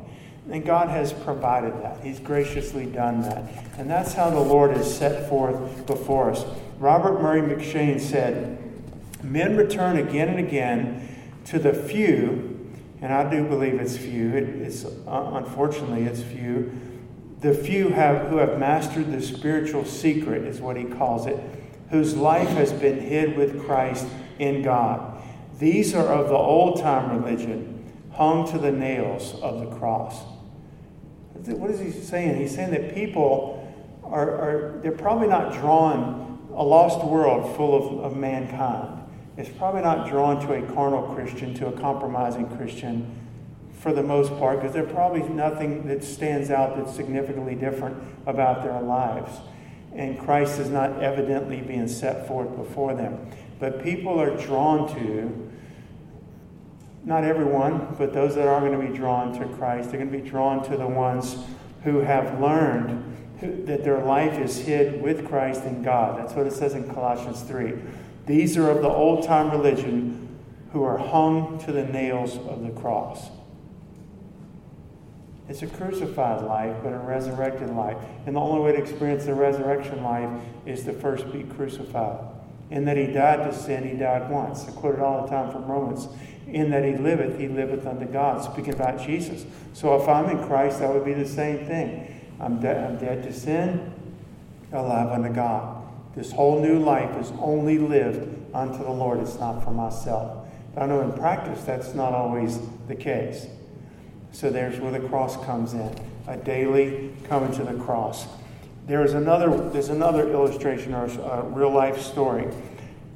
And 0.50 0.66
God 0.66 0.88
has 0.88 1.12
provided 1.12 1.74
that. 1.84 2.02
He's 2.02 2.18
graciously 2.18 2.86
done 2.86 3.22
that. 3.22 3.44
And 3.78 3.88
that's 3.88 4.14
how 4.14 4.30
the 4.30 4.40
Lord 4.40 4.76
has 4.76 4.92
set 4.92 5.28
forth 5.28 5.86
before 5.86 6.32
us. 6.32 6.44
Robert 6.80 7.22
Murray 7.22 7.40
M'Cheyne 7.40 8.00
said, 8.00 8.58
Men 9.22 9.56
return 9.56 9.98
again 9.98 10.28
and 10.30 10.40
again 10.40 11.08
to 11.44 11.60
the 11.60 11.72
few, 11.72 12.68
and 13.00 13.12
I 13.12 13.30
do 13.30 13.44
believe 13.44 13.74
it's 13.74 13.96
few, 13.96 14.30
it, 14.30 14.44
it's 14.62 14.84
uh, 14.84 15.30
unfortunately 15.34 16.02
it's 16.02 16.22
few. 16.22 16.72
The 17.40 17.54
few 17.54 17.88
have, 17.88 18.28
who 18.28 18.36
have 18.36 18.58
mastered 18.58 19.12
the 19.12 19.22
spiritual 19.22 19.84
secret, 19.84 20.44
is 20.44 20.60
what 20.60 20.76
he 20.76 20.84
calls 20.84 21.26
it, 21.26 21.38
whose 21.90 22.14
life 22.14 22.48
has 22.50 22.72
been 22.72 23.00
hid 23.00 23.36
with 23.36 23.64
Christ 23.64 24.06
in 24.38 24.62
God. 24.62 25.22
These 25.58 25.94
are 25.94 26.06
of 26.06 26.28
the 26.28 26.36
old 26.36 26.80
time 26.80 27.22
religion, 27.22 27.92
hung 28.12 28.50
to 28.52 28.58
the 28.58 28.72
nails 28.72 29.34
of 29.40 29.60
the 29.60 29.76
cross. 29.76 30.22
What 31.32 31.70
is 31.70 31.80
he 31.80 31.90
saying? 31.90 32.38
He's 32.38 32.54
saying 32.54 32.72
that 32.72 32.94
people 32.94 33.56
are, 34.04 34.30
are 34.30 34.80
they're 34.82 34.92
probably 34.92 35.28
not 35.28 35.54
drawn, 35.54 36.48
a 36.54 36.62
lost 36.62 37.04
world 37.06 37.56
full 37.56 38.00
of, 38.00 38.12
of 38.12 38.16
mankind 38.16 39.00
is 39.40 39.48
probably 39.48 39.80
not 39.80 40.08
drawn 40.08 40.44
to 40.46 40.52
a 40.52 40.62
carnal 40.74 41.14
Christian, 41.14 41.54
to 41.54 41.68
a 41.68 41.72
compromising 41.72 42.48
Christian 42.56 43.10
for 43.80 43.92
the 43.94 44.02
most 44.02 44.30
part, 44.38 44.60
because 44.60 44.74
there's 44.74 44.92
probably 44.92 45.22
nothing 45.22 45.86
that 45.88 46.04
stands 46.04 46.50
out 46.50 46.76
that's 46.76 46.94
significantly 46.94 47.54
different 47.54 47.96
about 48.26 48.62
their 48.62 48.80
lives. 48.80 49.32
And 49.94 50.18
Christ 50.18 50.60
is 50.60 50.68
not 50.68 51.02
evidently 51.02 51.62
being 51.62 51.88
set 51.88 52.28
forth 52.28 52.54
before 52.56 52.94
them. 52.94 53.30
But 53.58 53.82
people 53.82 54.20
are 54.20 54.36
drawn 54.36 54.94
to, 54.94 55.50
not 57.04 57.24
everyone, 57.24 57.94
but 57.98 58.12
those 58.12 58.34
that 58.34 58.46
are 58.46 58.60
going 58.60 58.78
to 58.78 58.86
be 58.86 58.96
drawn 58.96 59.38
to 59.38 59.46
Christ, 59.56 59.90
they're 59.90 59.98
going 59.98 60.12
to 60.12 60.18
be 60.18 60.28
drawn 60.28 60.62
to 60.70 60.76
the 60.76 60.86
ones 60.86 61.36
who 61.82 62.00
have 62.00 62.38
learned 62.38 63.06
that 63.40 63.82
their 63.82 64.04
life 64.04 64.38
is 64.38 64.58
hid 64.58 65.00
with 65.00 65.26
Christ 65.26 65.64
in 65.64 65.82
God. 65.82 66.18
That's 66.18 66.34
what 66.34 66.46
it 66.46 66.52
says 66.52 66.74
in 66.74 66.92
Colossians 66.92 67.40
3. 67.42 67.72
These 68.26 68.58
are 68.58 68.70
of 68.70 68.82
the 68.82 68.88
old 68.88 69.24
time 69.24 69.50
religion 69.50 70.38
who 70.72 70.82
are 70.82 70.98
hung 70.98 71.58
to 71.64 71.72
the 71.72 71.84
nails 71.84 72.36
of 72.36 72.62
the 72.62 72.70
cross. 72.78 73.30
It's 75.50 75.62
a 75.62 75.66
crucified 75.66 76.42
life, 76.44 76.76
but 76.80 76.92
a 76.92 76.98
resurrected 76.98 77.70
life. 77.70 77.96
And 78.24 78.36
the 78.36 78.40
only 78.40 78.60
way 78.60 78.70
to 78.70 78.78
experience 78.78 79.24
the 79.24 79.34
resurrection 79.34 80.04
life 80.04 80.30
is 80.64 80.84
to 80.84 80.92
first 80.92 81.30
be 81.32 81.42
crucified. 81.42 82.24
In 82.70 82.84
that 82.84 82.96
he 82.96 83.08
died 83.08 83.50
to 83.50 83.52
sin, 83.52 83.82
he 83.82 83.96
died 83.96 84.30
once. 84.30 84.68
I 84.68 84.70
quote 84.70 84.94
it 84.94 85.00
all 85.00 85.22
the 85.22 85.28
time 85.28 85.50
from 85.50 85.66
Romans. 85.66 86.06
In 86.46 86.70
that 86.70 86.84
he 86.84 86.96
liveth, 86.96 87.36
he 87.36 87.48
liveth 87.48 87.84
unto 87.84 88.04
God, 88.04 88.44
speaking 88.44 88.74
about 88.74 89.04
Jesus. 89.04 89.44
So 89.72 90.00
if 90.00 90.08
I'm 90.08 90.30
in 90.30 90.46
Christ, 90.46 90.78
that 90.78 90.94
would 90.94 91.04
be 91.04 91.14
the 91.14 91.26
same 91.26 91.66
thing. 91.66 92.20
I'm, 92.38 92.60
de- 92.60 92.86
I'm 92.86 92.96
dead 92.98 93.24
to 93.24 93.32
sin, 93.32 93.92
alive 94.72 95.08
unto 95.08 95.34
God. 95.34 95.82
This 96.14 96.30
whole 96.30 96.62
new 96.62 96.78
life 96.78 97.16
is 97.16 97.32
only 97.40 97.76
lived 97.78 98.54
unto 98.54 98.84
the 98.84 98.92
Lord. 98.92 99.18
It's 99.18 99.40
not 99.40 99.64
for 99.64 99.72
myself. 99.72 100.46
But 100.74 100.84
I 100.84 100.86
know 100.86 101.00
in 101.00 101.12
practice 101.12 101.64
that's 101.64 101.92
not 101.92 102.12
always 102.12 102.60
the 102.86 102.94
case. 102.94 103.48
So 104.32 104.50
there's 104.50 104.78
where 104.80 104.92
the 104.92 105.06
cross 105.08 105.36
comes 105.44 105.74
in. 105.74 105.94
A 106.26 106.36
daily 106.36 107.12
coming 107.24 107.52
to 107.52 107.64
the 107.64 107.74
cross. 107.74 108.26
There's 108.86 109.14
another, 109.14 109.70
there's 109.70 109.88
another 109.88 110.30
illustration 110.30 110.94
or 110.94 111.04
a 111.04 111.42
real 111.42 111.70
life 111.70 112.00
story. 112.00 112.46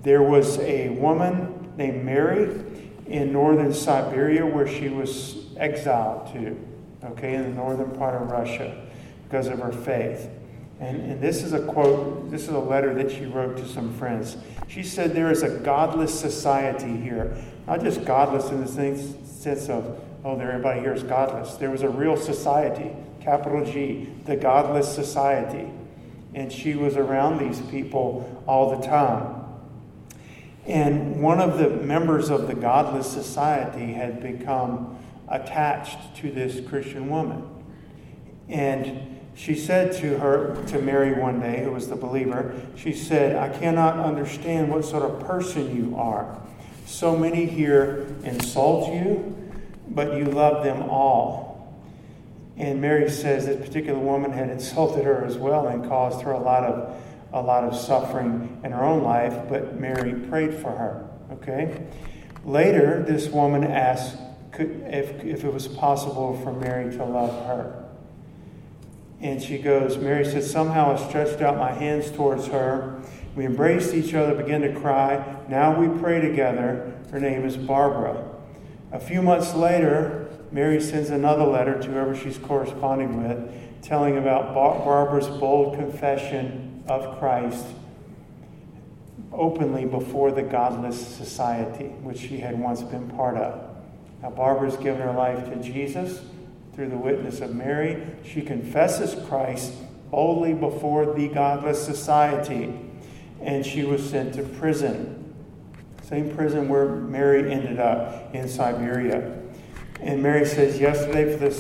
There 0.03 0.23
was 0.23 0.59
a 0.59 0.91
woman 0.91 1.73
named 1.77 2.05
Mary 2.05 2.63
in 3.07 3.33
northern 3.33 3.73
Siberia 3.73 4.47
where 4.47 4.67
she 4.69 4.89
was 4.89 5.47
exiled 5.57 6.33
to, 6.33 6.57
okay, 7.05 7.35
in 7.35 7.43
the 7.43 7.49
northern 7.51 7.91
part 7.93 8.21
of 8.21 8.31
Russia 8.31 8.87
because 9.25 9.47
of 9.47 9.59
her 9.61 9.73
faith. 9.73 10.29
And, 10.81 11.13
and 11.13 11.21
this 11.21 11.43
is 11.43 11.53
a 11.53 11.65
quote, 11.67 12.31
this 12.31 12.43
is 12.43 12.51
a 12.51 12.59
letter 12.59 12.95
that 12.95 13.11
she 13.11 13.27
wrote 13.27 13.57
to 13.59 13.69
some 13.69 13.93
friends. 13.95 14.37
She 14.69 14.83
said, 14.83 15.15
There 15.15 15.31
is 15.31 15.43
a 15.43 15.59
godless 15.59 16.19
society 16.19 16.97
here. 16.97 17.37
Not 17.67 17.81
just 17.81 18.05
godless 18.05 18.51
in 18.51 18.61
the 18.61 18.69
sense 19.25 19.69
of, 19.69 20.04
oh, 20.25 20.37
there 20.37 20.51
everybody 20.51 20.81
here 20.81 20.95
is 20.95 21.03
godless. 21.03 21.55
There 21.55 21.71
was 21.71 21.83
a 21.83 21.89
real 21.89 22.17
society, 22.17 22.91
capital 23.21 23.65
G, 23.65 24.09
the 24.25 24.37
godless 24.37 24.93
society. 24.93 25.69
And 26.35 26.51
she 26.51 26.75
was 26.75 26.97
around 26.97 27.39
these 27.39 27.61
people 27.71 28.43
all 28.47 28.77
the 28.77 28.87
time. 28.87 29.45
And 30.67 31.23
one 31.23 31.41
of 31.41 31.59
the 31.59 31.69
members 31.69 32.31
of 32.31 32.49
the 32.49 32.55
godless 32.55 33.11
society 33.11 33.93
had 33.93 34.23
become 34.23 34.99
attached 35.29 36.17
to 36.17 36.31
this 36.31 36.67
Christian 36.67 37.11
woman. 37.11 37.47
And 38.49 39.21
she 39.35 39.55
said 39.55 39.93
to 40.01 40.19
her, 40.19 40.63
to 40.69 40.81
Mary 40.81 41.13
one 41.13 41.41
day, 41.41 41.65
who 41.65 41.73
was 41.73 41.89
the 41.89 41.97
believer, 41.97 42.55
she 42.77 42.93
said, 42.95 43.37
I 43.37 43.57
cannot 43.57 43.99
understand 43.99 44.71
what 44.71 44.85
sort 44.85 45.03
of 45.03 45.21
person 45.27 45.77
you 45.77 45.97
are. 45.97 46.41
So 46.87 47.17
many 47.17 47.45
here 47.47 48.07
insult 48.23 48.93
you, 48.95 49.44
but 49.95 50.17
you 50.17 50.25
love 50.25 50.65
them 50.65 50.83
all. 50.83 51.55
And 52.57 52.81
Mary 52.81 53.11
says 53.11 53.47
this 53.47 53.67
particular 53.67 53.99
woman 53.99 54.33
had 54.33 54.49
insulted 54.49 55.05
her 55.05 55.25
as 55.25 55.37
well 55.37 55.67
and 55.67 55.85
caused 55.89 56.23
her 56.23 56.33
a 56.33 56.41
lot 56.41 56.65
of 56.65 57.01
a 57.33 57.43
lot 57.43 57.65
of 57.65 57.77
suffering 57.77 58.61
in 58.63 58.71
her 58.71 58.85
own 58.85 59.03
life, 59.03 59.49
but 59.49 59.79
Mary 59.79 60.15
prayed 60.29 60.55
for 60.55 60.71
her. 60.71 61.05
Okay? 61.33 61.85
Later, 62.45 63.03
this 63.03 63.29
woman 63.29 63.65
asked 63.65 64.17
could, 64.53 64.71
if, 64.87 65.25
if 65.25 65.43
it 65.43 65.53
was 65.53 65.67
possible 65.67 66.41
for 66.45 66.53
Mary 66.53 66.97
to 66.97 67.05
love 67.05 67.47
her. 67.47 67.85
And 69.21 69.43
she 69.43 69.59
goes, 69.59 69.99
Mary 69.99 70.25
said, 70.25 70.45
Somehow 70.45 70.95
I 70.95 71.09
stretched 71.09 71.41
out 71.41 71.59
my 71.59 71.73
hands 71.73 72.11
towards 72.13 72.47
her. 72.47 73.03
We 73.35 73.47
embraced 73.47 73.95
each 73.95 74.15
other, 74.15 74.35
began 74.35 74.61
to 74.61 74.79
cry. 74.79 75.37
Now 75.49 75.77
we 75.77 75.89
pray 75.99 76.21
together. 76.21 77.01
Her 77.11 77.19
name 77.19 77.45
is 77.45 77.57
Barbara. 77.57 78.34
A 78.95 79.01
few 79.01 79.23
months 79.23 79.55
later, 79.55 80.29
Mary 80.53 80.81
sends 80.81 81.11
another 81.11 81.43
letter 81.43 81.83
to 81.83 81.89
whoever 81.89 82.15
she's 82.15 82.39
corresponding 82.39 83.25
with, 83.25 83.83
telling 83.83 84.19
about 84.19 84.55
Barbara's 84.55 85.27
bold 85.27 85.77
confession 85.77 86.85
of 86.87 87.19
Christ 87.19 87.67
openly 89.33 89.85
before 89.85 90.31
the 90.31 90.45
godless 90.45 91.05
society, 91.05 91.87
which 92.05 92.19
she 92.19 92.39
had 92.39 92.57
once 92.57 92.83
been 92.83 93.11
part 93.11 93.37
of. 93.37 93.69
Now, 94.23 94.31
Barbara's 94.31 94.77
given 94.77 95.01
her 95.01 95.13
life 95.13 95.45
to 95.47 95.57
Jesus 95.57 96.21
through 96.77 96.91
the 96.91 96.97
witness 96.97 97.41
of 97.41 97.53
Mary. 97.53 98.01
She 98.25 98.43
confesses 98.43 99.21
Christ 99.27 99.73
boldly 100.13 100.55
before 100.55 101.15
the 101.15 101.27
godless 101.27 101.85
society, 101.85 102.73
and 103.43 103.67
she 103.67 103.83
was 103.83 104.09
sent 104.09 104.35
to 104.35 104.45
prison. 104.45 105.24
Same 106.09 106.35
prison 106.37 106.69
where 106.69 106.87
Mary 106.87 107.51
ended 107.51 107.79
up 107.79 108.35
in 108.35 108.47
Siberia. 108.47 109.41
And 110.03 110.23
Mary 110.23 110.45
says, 110.45 110.79
Yesterday, 110.79 111.33
for 111.33 111.49
the 111.49 111.51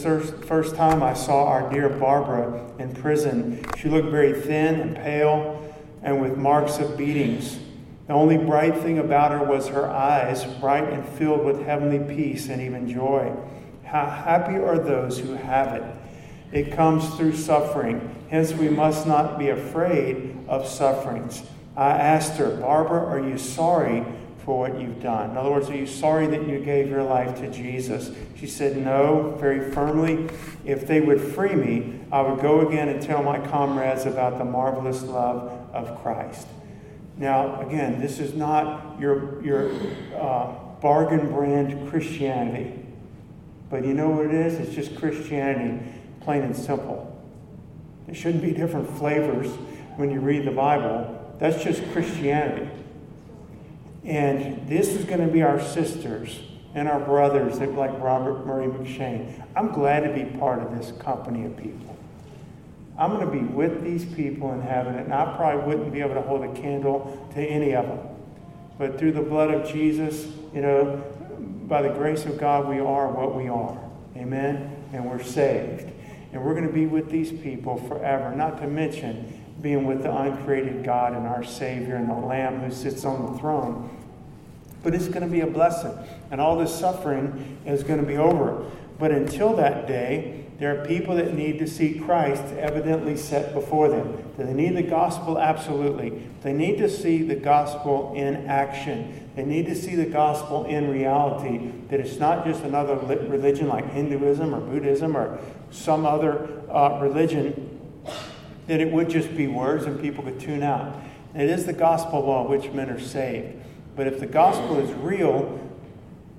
first 0.46 0.74
time, 0.74 1.02
I 1.02 1.14
saw 1.14 1.46
our 1.46 1.72
dear 1.72 1.88
Barbara 1.88 2.62
in 2.78 2.94
prison. 2.94 3.64
She 3.78 3.88
looked 3.88 4.10
very 4.10 4.38
thin 4.38 4.80
and 4.80 4.96
pale 4.96 5.74
and 6.02 6.20
with 6.20 6.36
marks 6.36 6.76
of 6.76 6.98
beatings. 6.98 7.58
The 8.06 8.12
only 8.12 8.36
bright 8.36 8.76
thing 8.76 8.98
about 8.98 9.32
her 9.32 9.42
was 9.42 9.68
her 9.68 9.88
eyes, 9.88 10.44
bright 10.60 10.92
and 10.92 11.08
filled 11.08 11.42
with 11.42 11.64
heavenly 11.64 12.14
peace 12.14 12.50
and 12.50 12.60
even 12.60 12.86
joy. 12.86 13.34
How 13.84 14.04
happy 14.10 14.56
are 14.56 14.78
those 14.78 15.18
who 15.18 15.32
have 15.32 15.72
it. 15.72 15.84
It 16.52 16.76
comes 16.76 17.08
through 17.14 17.36
suffering. 17.36 18.14
Hence, 18.28 18.52
we 18.52 18.68
must 18.68 19.06
not 19.06 19.38
be 19.38 19.48
afraid 19.48 20.36
of 20.48 20.68
sufferings. 20.68 21.42
I 21.78 21.92
asked 21.92 22.36
her, 22.36 22.56
Barbara, 22.56 23.06
are 23.06 23.26
you 23.26 23.38
sorry 23.38 24.04
for 24.44 24.58
what 24.58 24.80
you've 24.80 25.02
done? 25.02 25.30
In 25.30 25.36
other 25.36 25.50
words, 25.50 25.70
are 25.70 25.76
you 25.76 25.86
sorry 25.86 26.26
that 26.26 26.46
you 26.46 26.58
gave 26.58 26.88
your 26.88 27.02
life 27.02 27.38
to 27.40 27.50
Jesus? 27.50 28.10
She 28.36 28.46
said, 28.46 28.76
No, 28.76 29.36
very 29.40 29.70
firmly. 29.72 30.28
If 30.64 30.86
they 30.86 31.00
would 31.00 31.20
free 31.20 31.54
me, 31.54 32.00
I 32.12 32.20
would 32.20 32.40
go 32.40 32.66
again 32.66 32.88
and 32.88 33.00
tell 33.02 33.22
my 33.22 33.38
comrades 33.38 34.06
about 34.06 34.38
the 34.38 34.44
marvelous 34.44 35.02
love 35.02 35.50
of 35.72 36.00
Christ. 36.02 36.46
Now, 37.16 37.60
again, 37.60 38.00
this 38.00 38.18
is 38.18 38.34
not 38.34 39.00
your, 39.00 39.42
your 39.44 39.70
uh, 40.18 40.52
bargain 40.80 41.32
brand 41.32 41.88
Christianity. 41.88 42.80
But 43.70 43.84
you 43.84 43.94
know 43.94 44.10
what 44.10 44.26
it 44.26 44.34
is? 44.34 44.54
It's 44.54 44.74
just 44.74 44.96
Christianity, 44.96 45.84
plain 46.20 46.42
and 46.42 46.56
simple. 46.56 47.10
There 48.06 48.14
shouldn't 48.14 48.42
be 48.42 48.52
different 48.52 48.90
flavors 48.98 49.48
when 49.96 50.10
you 50.10 50.20
read 50.20 50.44
the 50.44 50.50
Bible. 50.50 51.34
That's 51.38 51.62
just 51.62 51.82
Christianity. 51.92 52.70
And 54.04 54.68
this 54.68 54.88
is 54.88 55.04
going 55.04 55.20
to 55.20 55.32
be 55.32 55.42
our 55.42 55.60
sisters 55.60 56.40
and 56.74 56.88
our 56.88 57.00
brothers, 57.00 57.58
like 57.58 57.98
Robert 58.00 58.46
Murray 58.46 58.66
M'Cheyne. 58.66 59.42
I'm 59.56 59.72
glad 59.72 60.00
to 60.00 60.12
be 60.12 60.24
part 60.38 60.60
of 60.60 60.76
this 60.76 60.92
company 61.00 61.46
of 61.46 61.56
people. 61.56 61.96
I'm 62.98 63.10
going 63.10 63.26
to 63.26 63.32
be 63.32 63.44
with 63.52 63.82
these 63.82 64.04
people 64.04 64.52
in 64.52 64.60
heaven, 64.60 64.96
and 64.96 65.12
I 65.12 65.34
probably 65.36 65.64
wouldn't 65.64 65.92
be 65.92 66.00
able 66.00 66.14
to 66.14 66.22
hold 66.22 66.44
a 66.44 66.52
candle 66.52 67.28
to 67.34 67.40
any 67.40 67.74
of 67.74 67.86
them. 67.86 68.00
But 68.78 68.98
through 68.98 69.12
the 69.12 69.22
blood 69.22 69.52
of 69.52 69.72
Jesus, 69.72 70.26
you 70.52 70.60
know, 70.60 71.02
by 71.66 71.82
the 71.82 71.90
grace 71.90 72.24
of 72.24 72.38
God, 72.38 72.68
we 72.68 72.80
are 72.80 73.08
what 73.08 73.34
we 73.34 73.48
are. 73.48 73.78
Amen? 74.16 74.76
And 74.92 75.08
we're 75.08 75.22
saved. 75.22 75.90
And 76.32 76.44
we're 76.44 76.54
going 76.54 76.66
to 76.66 76.72
be 76.72 76.86
with 76.86 77.10
these 77.10 77.32
people 77.32 77.78
forever, 77.88 78.34
not 78.34 78.60
to 78.60 78.66
mention 78.66 79.43
being 79.64 79.86
with 79.86 80.02
the 80.02 80.14
uncreated 80.14 80.84
God 80.84 81.14
and 81.14 81.26
our 81.26 81.42
Savior 81.42 81.96
and 81.96 82.08
the 82.08 82.14
Lamb 82.14 82.60
who 82.60 82.70
sits 82.70 83.04
on 83.06 83.32
the 83.32 83.38
throne. 83.38 83.88
But 84.82 84.94
it's 84.94 85.08
going 85.08 85.22
to 85.22 85.26
be 85.26 85.40
a 85.40 85.46
blessing. 85.46 85.96
And 86.30 86.38
all 86.38 86.58
this 86.58 86.78
suffering 86.78 87.58
is 87.64 87.82
going 87.82 87.98
to 87.98 88.06
be 88.06 88.18
over. 88.18 88.70
But 88.98 89.10
until 89.10 89.56
that 89.56 89.88
day, 89.88 90.44
there 90.58 90.78
are 90.78 90.84
people 90.84 91.16
that 91.16 91.32
need 91.32 91.58
to 91.60 91.66
see 91.66 91.98
Christ 91.98 92.44
evidently 92.58 93.16
set 93.16 93.54
before 93.54 93.88
them. 93.88 94.22
Do 94.36 94.44
they 94.44 94.52
need 94.52 94.76
the 94.76 94.82
gospel? 94.82 95.38
Absolutely. 95.38 96.22
They 96.42 96.52
need 96.52 96.76
to 96.78 96.88
see 96.88 97.22
the 97.22 97.34
gospel 97.34 98.12
in 98.14 98.46
action. 98.46 99.30
They 99.34 99.44
need 99.44 99.64
to 99.66 99.74
see 99.74 99.96
the 99.96 100.04
gospel 100.04 100.66
in 100.66 100.90
reality. 100.90 101.72
That 101.88 102.00
it's 102.00 102.18
not 102.18 102.44
just 102.44 102.62
another 102.64 102.96
religion 102.96 103.68
like 103.68 103.90
Hinduism 103.90 104.54
or 104.54 104.60
Buddhism 104.60 105.16
or 105.16 105.38
some 105.70 106.04
other 106.04 106.48
uh, 106.70 106.98
religion, 107.00 107.73
that 108.66 108.80
it 108.80 108.90
would 108.90 109.08
just 109.08 109.36
be 109.36 109.46
words 109.46 109.84
and 109.84 110.00
people 110.00 110.24
could 110.24 110.40
tune 110.40 110.62
out. 110.62 110.96
It 111.34 111.50
is 111.50 111.66
the 111.66 111.72
gospel 111.72 112.20
law 112.20 112.48
which 112.48 112.70
men 112.72 112.90
are 112.90 113.00
saved. 113.00 113.62
But 113.96 114.06
if 114.06 114.20
the 114.20 114.26
gospel 114.26 114.78
is 114.78 114.92
real, 114.94 115.60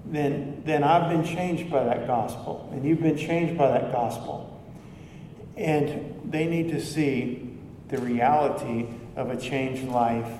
then, 0.05 0.62
then 0.65 0.84
I've 0.84 1.10
been 1.10 1.25
changed 1.25 1.72
by 1.72 1.84
that 1.84 2.05
gospel, 2.05 2.70
and 2.72 2.86
you've 2.86 3.01
been 3.01 3.17
changed 3.17 3.58
by 3.58 3.70
that 3.70 3.91
gospel. 3.91 4.51
And 5.58 6.22
they 6.25 6.46
need 6.46 6.70
to 6.72 6.82
see 6.84 7.50
the 7.88 7.98
reality 7.98 8.88
of 9.15 9.29
a 9.29 9.38
changed 9.38 9.88
life 9.88 10.39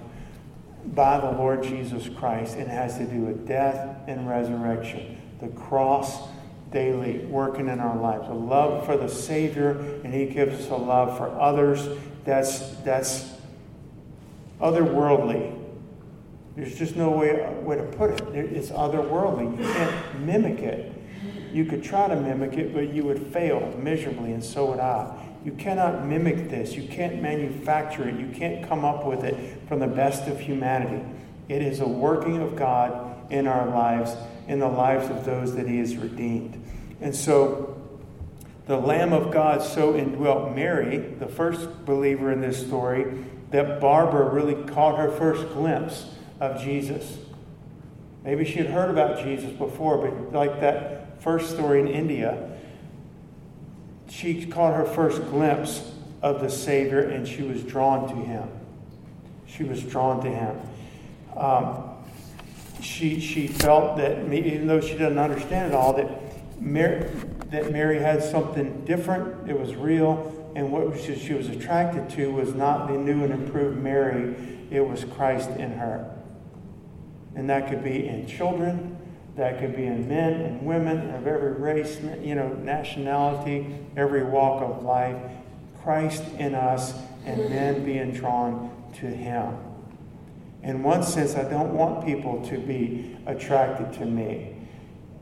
by 0.88 1.20
the 1.20 1.32
Lord 1.32 1.64
Jesus 1.64 2.10
Christ. 2.10 2.58
It 2.58 2.68
has 2.68 2.98
to 2.98 3.06
do 3.06 3.22
with 3.22 3.48
death 3.48 3.98
and 4.08 4.30
resurrection, 4.30 5.18
the 5.40 5.48
cross 5.48 6.28
daily 6.72 7.20
working 7.26 7.68
in 7.70 7.80
our 7.80 7.98
lives, 7.98 8.28
a 8.28 8.34
love 8.34 8.86
for 8.86 8.98
the 8.98 9.08
Savior, 9.08 9.72
and 10.04 10.14
He 10.14 10.26
gives 10.26 10.60
us 10.60 10.70
a 10.70 10.76
love 10.76 11.18
for 11.18 11.30
others 11.40 11.88
that's, 12.24 12.72
that's 12.78 13.34
otherworldly 14.60 15.56
there's 16.56 16.78
just 16.78 16.96
no 16.96 17.12
way, 17.12 17.46
way 17.64 17.76
to 17.76 17.84
put 17.84 18.12
it. 18.12 18.22
It's 18.34 18.70
otherworldly. 18.70 19.58
You 19.58 19.74
can't 19.74 20.20
mimic 20.22 20.60
it. 20.60 20.94
You 21.52 21.66
could 21.66 21.84
try 21.84 22.08
to 22.08 22.16
mimic 22.16 22.54
it, 22.54 22.74
but 22.74 22.94
you 22.94 23.04
would 23.04 23.28
fail 23.28 23.76
miserably, 23.78 24.32
and 24.32 24.44
so 24.44 24.72
would 24.72 24.80
I. 24.80 25.22
You 25.44 25.52
cannot 25.52 26.06
mimic 26.06 26.50
this. 26.50 26.74
You 26.74 26.88
can't 26.88 27.22
manufacture 27.22 28.08
it. 28.08 28.20
You 28.20 28.30
can't 28.30 28.68
come 28.68 28.86
up 28.86 29.06
with 29.06 29.24
it 29.24 29.68
from 29.68 29.80
the 29.80 29.88
best 29.88 30.28
of 30.28 30.40
humanity. 30.40 31.06
It 31.50 31.62
is 31.62 31.82
a 31.82 31.88
working 31.88 32.42
of 32.42 32.56
God 32.56 33.32
in 33.32 33.48
our 33.48 33.68
lives, 33.68 34.16
in 34.48 34.60
the 34.60 34.68
lives 34.68 35.10
of 35.10 35.26
those 35.26 35.56
that 35.56 35.68
He 35.68 35.80
has 35.80 35.96
redeemed. 35.96 36.62
And 37.02 37.16
so, 37.16 37.82
the 38.68 38.78
Lamb 38.78 39.14
of 39.14 39.32
God 39.32 39.62
so 39.62 39.96
indwelt 39.96 40.56
Mary, 40.56 40.98
the 40.98 41.28
first 41.28 41.86
believer 41.86 42.32
in 42.32 42.42
this 42.42 42.66
story, 42.66 43.06
that 43.52 43.80
Barbara 43.80 44.30
really 44.30 44.56
caught 44.70 44.98
her 44.98 45.12
first 45.12 45.48
glimpse 45.54 46.06
of 46.40 46.62
Jesus. 46.62 47.18
Maybe 48.24 48.44
she 48.44 48.56
had 48.56 48.68
heard 48.68 48.90
about 48.90 49.24
Jesus 49.24 49.52
before, 49.52 49.98
but 49.98 50.34
like 50.34 50.60
that 50.62 51.22
first 51.22 51.52
story 51.52 51.80
in 51.80 51.88
India, 51.88 52.52
she 54.10 54.46
caught 54.46 54.74
her 54.76 54.86
first 54.86 55.22
glimpse 55.30 55.92
of 56.22 56.42
the 56.42 56.50
Savior 56.50 57.02
and 57.02 57.28
she 57.28 57.44
was 57.44 57.62
drawn 57.64 58.10
to 58.10 58.16
him. 58.16 58.50
She 59.46 59.64
was 59.64 59.84
drawn 59.84 60.24
to 60.24 60.30
him. 60.30 60.60
Um, 61.38 61.85
she, 62.86 63.20
she 63.20 63.48
felt 63.48 63.98
that, 63.98 64.32
even 64.32 64.68
though 64.68 64.80
she 64.80 64.94
didn't 64.94 65.18
understand 65.18 65.74
it 65.74 65.76
all, 65.76 65.94
that 65.94 66.62
Mary, 66.62 67.10
that 67.50 67.72
Mary 67.72 68.00
had 68.00 68.24
something 68.24 68.86
different, 68.86 69.50
it 69.50 69.60
was 69.60 69.76
real, 69.76 70.52
and 70.56 70.72
what 70.72 70.98
she 71.00 71.34
was 71.34 71.50
attracted 71.50 72.10
to 72.12 72.32
was 72.32 72.54
not 72.54 72.88
the 72.88 72.94
new 72.94 73.24
and 73.24 73.34
improved 73.34 73.78
Mary, 73.78 74.36
it 74.72 74.82
was 74.82 75.04
Christ 75.04 75.50
in 75.52 75.72
her. 75.74 76.10
And 77.36 77.50
that 77.50 77.70
could 77.70 77.84
be 77.84 78.08
in 78.08 78.28
children, 78.28 78.98
that 79.36 79.60
could 79.60 79.76
be 79.76 79.86
in 79.86 80.08
men 80.08 80.34
and 80.42 80.66
women 80.66 81.10
of 81.10 81.28
every 81.28 81.54
race, 81.54 82.00
you 82.22 82.36
know, 82.36 82.54
nationality, 82.54 83.76
every 83.98 84.24
walk 84.24 84.62
of 84.62 84.84
life. 84.84 85.18
Christ 85.84 86.24
in 86.40 86.56
us 86.56 86.94
and 87.26 87.50
men 87.50 87.84
being 87.84 88.12
drawn 88.12 88.72
to 89.00 89.08
Him. 89.08 89.58
In 90.66 90.82
one 90.82 91.04
sense, 91.04 91.36
I 91.36 91.44
don't 91.44 91.76
want 91.76 92.04
people 92.04 92.44
to 92.48 92.58
be 92.58 93.16
attracted 93.28 93.94
to 94.00 94.06
me 94.06 94.56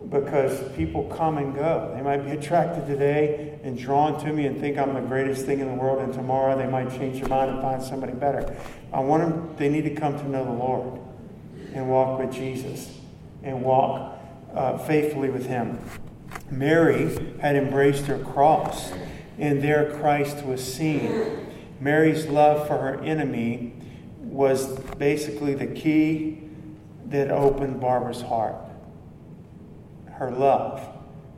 because 0.10 0.72
people 0.74 1.04
come 1.18 1.38
and 1.38 1.54
go. 1.54 1.92
They 1.94 2.02
might 2.02 2.24
be 2.24 2.32
attracted 2.32 2.88
today 2.88 3.60
and 3.62 3.78
drawn 3.78 4.18
to 4.24 4.32
me 4.32 4.46
and 4.46 4.58
think 4.62 4.78
I'm 4.78 4.94
the 4.94 5.02
greatest 5.02 5.46
thing 5.46 5.60
in 5.60 5.68
the 5.68 5.74
world, 5.74 6.02
and 6.02 6.14
tomorrow 6.14 6.58
they 6.58 6.66
might 6.66 6.92
change 6.92 7.20
their 7.20 7.28
mind 7.28 7.52
and 7.52 7.62
find 7.62 7.84
somebody 7.84 8.14
better. 8.14 8.56
I 8.94 9.02
want 9.02 9.24
them, 9.24 9.56
they 9.58 9.68
need 9.68 9.84
to 9.84 9.94
come 9.94 10.18
to 10.18 10.30
know 10.30 10.46
the 10.46 10.52
Lord 10.52 11.02
and 11.74 11.90
walk 11.90 12.20
with 12.20 12.32
Jesus 12.32 12.98
and 13.44 13.64
walk 13.64 14.18
uh, 14.56 14.78
faithfully 14.78 15.30
with 15.30 15.48
Him. 15.48 15.78
Mary 16.50 17.18
had 17.42 17.58
embraced 17.58 18.06
her 18.06 18.20
cross, 18.20 18.94
and 19.38 19.62
there 19.62 19.92
Christ 20.00 20.46
was 20.46 20.64
seen. 20.64 21.48
Mary's 21.82 22.28
love 22.28 22.66
for 22.66 22.78
her 22.78 23.02
enemy 23.02 23.74
was 24.34 24.68
basically 24.98 25.54
the 25.54 25.68
key 25.68 26.42
that 27.06 27.32
opened 27.32 27.80
Barbara's 27.80 28.22
heart. 28.22 28.56
Her 30.12 30.32
love. 30.32 30.86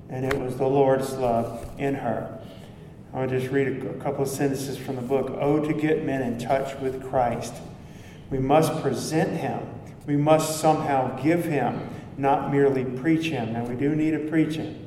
And 0.10 0.26
it 0.26 0.40
was 0.40 0.58
the 0.58 0.68
Lord's 0.68 1.14
love 1.14 1.70
in 1.78 1.96
her. 1.96 2.40
I 3.14 3.18
want 3.18 3.32
to 3.32 3.40
just 3.40 3.52
read 3.52 3.86
a 3.86 3.94
couple 3.96 4.24
of 4.24 4.30
sentences 4.30 4.78
from 4.78 4.96
the 4.96 5.02
book. 5.02 5.30
Oh, 5.40 5.64
to 5.64 5.74
get 5.74 6.04
men 6.04 6.22
in 6.22 6.40
touch 6.40 6.80
with 6.80 7.08
Christ. 7.08 7.54
We 8.30 8.40
must 8.40 8.82
present 8.82 9.38
him 9.38 9.68
we 10.06 10.16
must 10.16 10.60
somehow 10.60 11.20
give 11.22 11.46
him, 11.46 11.90
not 12.18 12.52
merely 12.52 12.86
preach 12.86 13.28
him. 13.28 13.54
Now, 13.54 13.66
we 13.66 13.76
do 13.76 13.96
need 13.96 14.12
to 14.12 14.20
preach 14.20 14.56
him. 14.56 14.80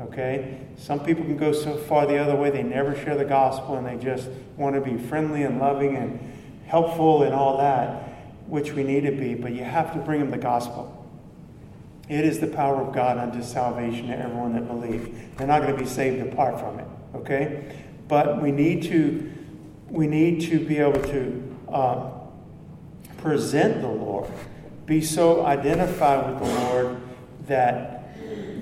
Okay? 0.00 0.60
Some 0.76 1.00
people 1.00 1.24
can 1.24 1.36
go 1.36 1.52
so 1.52 1.76
far 1.76 2.06
the 2.06 2.18
other 2.18 2.36
way, 2.36 2.50
they 2.50 2.62
never 2.62 2.94
share 2.94 3.16
the 3.16 3.24
gospel 3.24 3.76
and 3.76 3.86
they 3.86 4.02
just 4.02 4.28
want 4.56 4.74
to 4.74 4.80
be 4.80 4.96
friendly 4.96 5.42
and 5.42 5.58
loving 5.58 5.96
and 5.96 6.27
helpful 6.68 7.24
and 7.24 7.34
all 7.34 7.58
that, 7.58 8.04
which 8.46 8.72
we 8.72 8.84
need 8.84 9.02
to 9.02 9.10
be, 9.10 9.34
but 9.34 9.52
you 9.52 9.64
have 9.64 9.92
to 9.94 9.98
bring 9.98 10.20
them 10.20 10.30
the 10.30 10.38
gospel. 10.38 10.94
It 12.08 12.24
is 12.24 12.38
the 12.38 12.46
power 12.46 12.80
of 12.80 12.94
God 12.94 13.18
unto 13.18 13.42
salvation 13.42 14.08
to 14.08 14.18
everyone 14.18 14.54
that 14.54 14.66
believes. 14.66 15.10
They're 15.36 15.46
not 15.46 15.62
going 15.62 15.74
to 15.74 15.82
be 15.82 15.88
saved 15.88 16.26
apart 16.32 16.58
from 16.58 16.78
it. 16.78 16.86
Okay? 17.14 17.76
But 18.06 18.40
we 18.40 18.52
need 18.52 18.84
to 18.84 19.32
we 19.88 20.06
need 20.06 20.42
to 20.42 20.60
be 20.60 20.76
able 20.78 21.02
to 21.02 21.56
uh, 21.70 22.10
present 23.16 23.80
the 23.80 23.88
Lord 23.88 24.30
be 24.88 25.02
so 25.02 25.44
identified 25.44 26.26
with 26.26 26.38
the 26.42 26.60
Lord 26.60 27.00
that 27.46 27.94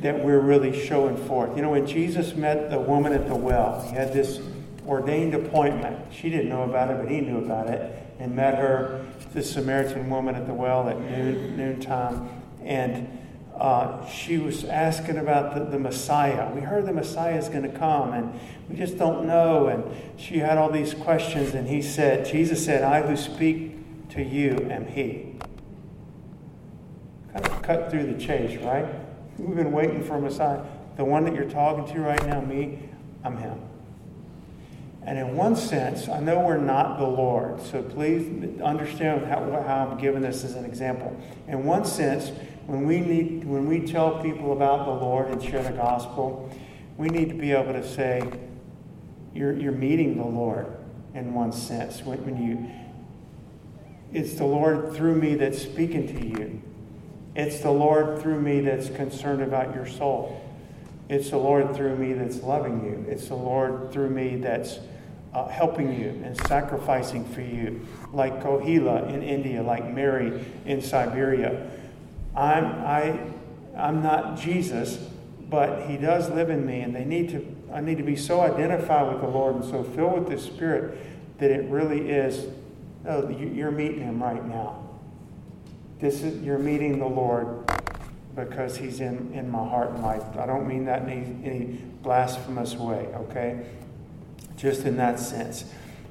that 0.02 0.22
we're 0.22 0.40
really 0.40 0.86
showing 0.86 1.16
forth. 1.16 1.56
You 1.56 1.62
know, 1.62 1.70
when 1.70 1.86
Jesus 1.86 2.34
met 2.34 2.68
the 2.68 2.78
woman 2.78 3.12
at 3.12 3.26
the 3.26 3.34
well, 3.34 3.80
he 3.80 3.94
had 3.94 4.12
this 4.12 4.40
ordained 4.86 5.34
appointment. 5.34 6.12
She 6.12 6.30
didn't 6.30 6.48
know 6.48 6.62
about 6.62 6.90
it, 6.90 6.98
but 6.98 7.10
he 7.10 7.20
knew 7.20 7.38
about 7.38 7.68
it, 7.68 8.14
and 8.18 8.34
met 8.34 8.58
her, 8.58 9.04
the 9.32 9.42
Samaritan 9.42 10.08
woman 10.08 10.34
at 10.34 10.46
the 10.46 10.54
well 10.54 10.88
at 10.88 10.98
noon 11.00 11.56
noontime, 11.56 12.28
and 12.62 13.18
uh, 13.56 14.06
she 14.06 14.38
was 14.38 14.64
asking 14.64 15.16
about 15.16 15.54
the, 15.54 15.64
the 15.64 15.78
Messiah. 15.78 16.52
We 16.54 16.60
heard 16.60 16.86
the 16.86 16.92
Messiah 16.92 17.38
is 17.38 17.48
going 17.48 17.62
to 17.62 17.78
come, 17.78 18.12
and 18.12 18.38
we 18.68 18.76
just 18.76 18.98
don't 18.98 19.26
know. 19.26 19.68
And 19.68 19.84
she 20.20 20.38
had 20.38 20.58
all 20.58 20.70
these 20.70 20.92
questions, 20.92 21.54
and 21.54 21.66
he 21.66 21.80
said, 21.80 22.26
Jesus 22.26 22.64
said, 22.64 22.82
"I 22.82 23.02
who 23.02 23.16
speak 23.16 24.08
to 24.10 24.22
you 24.22 24.68
am 24.70 24.86
He." 24.86 25.36
Kind 27.32 27.46
of 27.46 27.62
cut 27.62 27.90
through 27.90 28.12
the 28.12 28.18
chase, 28.18 28.60
right? 28.62 28.86
We've 29.38 29.56
been 29.56 29.72
waiting 29.72 30.02
for 30.02 30.16
a 30.16 30.20
Messiah. 30.20 30.62
The 30.96 31.04
one 31.04 31.24
that 31.24 31.34
you're 31.34 31.44
talking 31.44 31.92
to 31.94 32.00
right 32.00 32.24
now, 32.26 32.40
me, 32.40 32.78
I'm 33.22 33.36
him. 33.36 33.60
And 35.06 35.18
in 35.18 35.36
one 35.36 35.54
sense, 35.54 36.08
I 36.08 36.18
know 36.18 36.40
we're 36.40 36.58
not 36.58 36.98
the 36.98 37.06
Lord, 37.06 37.62
so 37.62 37.80
please 37.80 38.60
understand 38.60 39.24
how, 39.26 39.38
how 39.62 39.88
I'm 39.88 39.98
giving 39.98 40.20
this 40.20 40.42
as 40.42 40.56
an 40.56 40.64
example. 40.64 41.16
In 41.46 41.64
one 41.64 41.84
sense, 41.84 42.32
when 42.66 42.86
we 42.86 43.00
need, 43.00 43.44
when 43.44 43.68
we 43.68 43.86
tell 43.86 44.20
people 44.20 44.52
about 44.52 44.84
the 44.84 45.04
Lord 45.04 45.28
and 45.28 45.40
share 45.40 45.62
the 45.62 45.70
gospel, 45.70 46.52
we 46.96 47.08
need 47.08 47.28
to 47.28 47.36
be 47.36 47.52
able 47.52 47.72
to 47.72 47.86
say, 47.88 48.20
"You're, 49.32 49.52
you're 49.52 49.70
meeting 49.70 50.16
the 50.16 50.26
Lord." 50.26 50.66
In 51.14 51.32
one 51.32 51.52
sense, 51.52 52.02
when, 52.02 52.22
when 52.26 52.42
you, 52.42 52.70
it's 54.12 54.34
the 54.34 54.44
Lord 54.44 54.92
through 54.92 55.14
me 55.14 55.36
that's 55.36 55.62
speaking 55.62 56.08
to 56.08 56.26
you. 56.26 56.60
It's 57.36 57.60
the 57.60 57.70
Lord 57.70 58.20
through 58.20 58.40
me 58.40 58.60
that's 58.60 58.90
concerned 58.90 59.42
about 59.42 59.74
your 59.74 59.86
soul. 59.86 60.42
It's 61.08 61.30
the 61.30 61.36
Lord 61.36 61.76
through 61.76 61.96
me 61.96 62.12
that's 62.12 62.42
loving 62.42 62.84
you. 62.84 63.10
It's 63.10 63.28
the 63.28 63.36
Lord 63.36 63.92
through 63.92 64.10
me 64.10 64.36
that's 64.36 64.80
uh, 65.36 65.46
helping 65.48 65.92
you 65.92 66.08
and 66.24 66.34
sacrificing 66.46 67.22
for 67.22 67.42
you, 67.42 67.86
like 68.10 68.42
Kohila 68.42 69.12
in 69.12 69.22
India, 69.22 69.62
like 69.62 69.86
Mary 69.92 70.42
in 70.64 70.80
Siberia. 70.80 71.70
I'm, 72.34 72.64
I, 72.64 73.20
I'm 73.76 74.02
not 74.02 74.38
Jesus, 74.38 74.96
but 75.50 75.90
He 75.90 75.98
does 75.98 76.30
live 76.30 76.48
in 76.48 76.64
me, 76.64 76.80
and 76.80 76.96
they 76.96 77.04
need 77.04 77.28
to, 77.30 77.46
I 77.70 77.82
need 77.82 77.98
to 77.98 78.02
be 78.02 78.16
so 78.16 78.40
identified 78.40 79.12
with 79.12 79.20
the 79.20 79.28
Lord 79.28 79.56
and 79.56 79.64
so 79.66 79.84
filled 79.84 80.20
with 80.20 80.28
the 80.30 80.38
Spirit 80.38 80.98
that 81.36 81.50
it 81.50 81.70
really 81.70 82.08
is, 82.08 82.46
oh, 83.06 83.28
you're 83.28 83.70
meeting 83.70 84.00
Him 84.00 84.22
right 84.22 84.42
now. 84.42 84.88
This 85.98 86.22
is, 86.22 86.42
you're 86.42 86.58
meeting 86.58 86.98
the 86.98 87.08
Lord 87.08 87.70
because 88.34 88.78
He's 88.78 89.00
in, 89.00 89.34
in 89.34 89.50
my 89.50 89.68
heart 89.68 89.90
and 89.90 90.02
life. 90.02 90.22
I 90.38 90.46
don't 90.46 90.66
mean 90.66 90.86
that 90.86 91.02
in 91.02 91.10
any, 91.10 91.44
any 91.44 91.64
blasphemous 92.02 92.74
way, 92.74 93.08
okay? 93.16 93.66
Just 94.56 94.84
in 94.84 94.96
that 94.96 95.18
sense. 95.20 95.64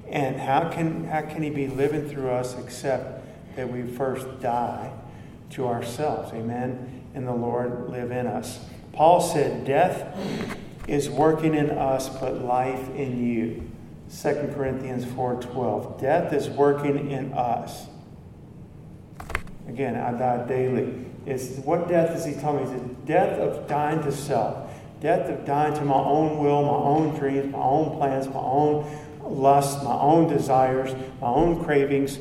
And 0.10 0.40
how 0.40 0.70
can, 0.70 1.06
how 1.06 1.22
can 1.22 1.44
He 1.44 1.50
be 1.50 1.68
living 1.68 2.08
through 2.08 2.30
us 2.30 2.58
except 2.58 3.26
that 3.56 3.72
we 3.72 3.84
first 3.84 4.42
die 4.42 4.92
to 5.52 5.68
ourselves? 5.68 6.34
Amen? 6.34 7.04
And 7.14 7.28
the 7.28 7.34
Lord 7.34 7.90
live 7.90 8.12
in 8.12 8.28
us. 8.28 8.60
Paul 8.94 9.22
said, 9.22 9.66
Death 9.66 10.18
is 10.88 11.10
working 11.10 11.56
in 11.56 11.72
us, 11.72 12.10
but 12.10 12.42
life 12.42 12.90
in 12.96 13.26
you. 13.26 13.72
2 14.10 14.54
Corinthians 14.54 15.04
4:12. 15.06 16.00
Death 16.00 16.32
is 16.32 16.50
working 16.50 17.10
in 17.12 17.34
us. 17.34 17.88
Again, 19.68 19.96
I 19.96 20.12
die 20.18 20.46
daily. 20.48 21.06
Is 21.26 21.60
what 21.66 21.88
death 21.88 22.16
is 22.16 22.24
he 22.26 22.34
telling 22.40 22.66
me? 22.66 22.76
Is 22.76 22.82
it 22.82 23.06
death 23.06 23.40
of 23.40 23.68
dying 23.68 24.04
to 24.04 24.12
self, 24.12 24.65
death 25.00 25.30
of 25.30 25.46
dying 25.46 25.74
to 25.76 25.86
my 25.86 25.96
own 25.96 26.38
will, 26.40 26.64
my 26.64 26.70
own 26.72 27.18
dreams, 27.18 27.52
my 27.52 27.60
own 27.60 27.98
plans, 27.98 28.28
my 28.28 28.40
own 28.40 28.86
lusts, 29.22 29.84
my 29.84 29.94
own 29.94 30.28
desires, 30.28 30.94
my 31.22 31.28
own 31.28 31.64
cravings. 31.64 32.20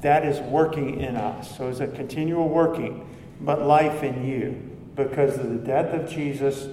That 0.00 0.24
is 0.24 0.40
working 0.40 1.00
in 1.00 1.16
us. 1.16 1.56
So 1.56 1.68
it's 1.68 1.80
a 1.80 1.88
continual 1.88 2.48
working, 2.48 3.08
but 3.40 3.62
life 3.62 4.02
in 4.02 4.24
you 4.24 4.50
because 4.94 5.38
of 5.38 5.50
the 5.50 5.58
death 5.58 5.92
of 5.92 6.08
Jesus, 6.08 6.68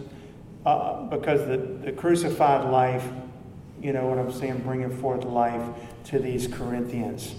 uh, 0.65 1.03
because 1.03 1.47
the, 1.47 1.57
the 1.57 1.91
crucified 1.91 2.71
life, 2.71 3.07
you 3.81 3.93
know 3.93 4.07
what 4.07 4.17
I'm 4.17 4.31
saying, 4.31 4.59
bringing 4.59 4.95
forth 4.95 5.23
life 5.23 5.61
to 6.05 6.19
these 6.19 6.47
Corinthians. 6.47 7.35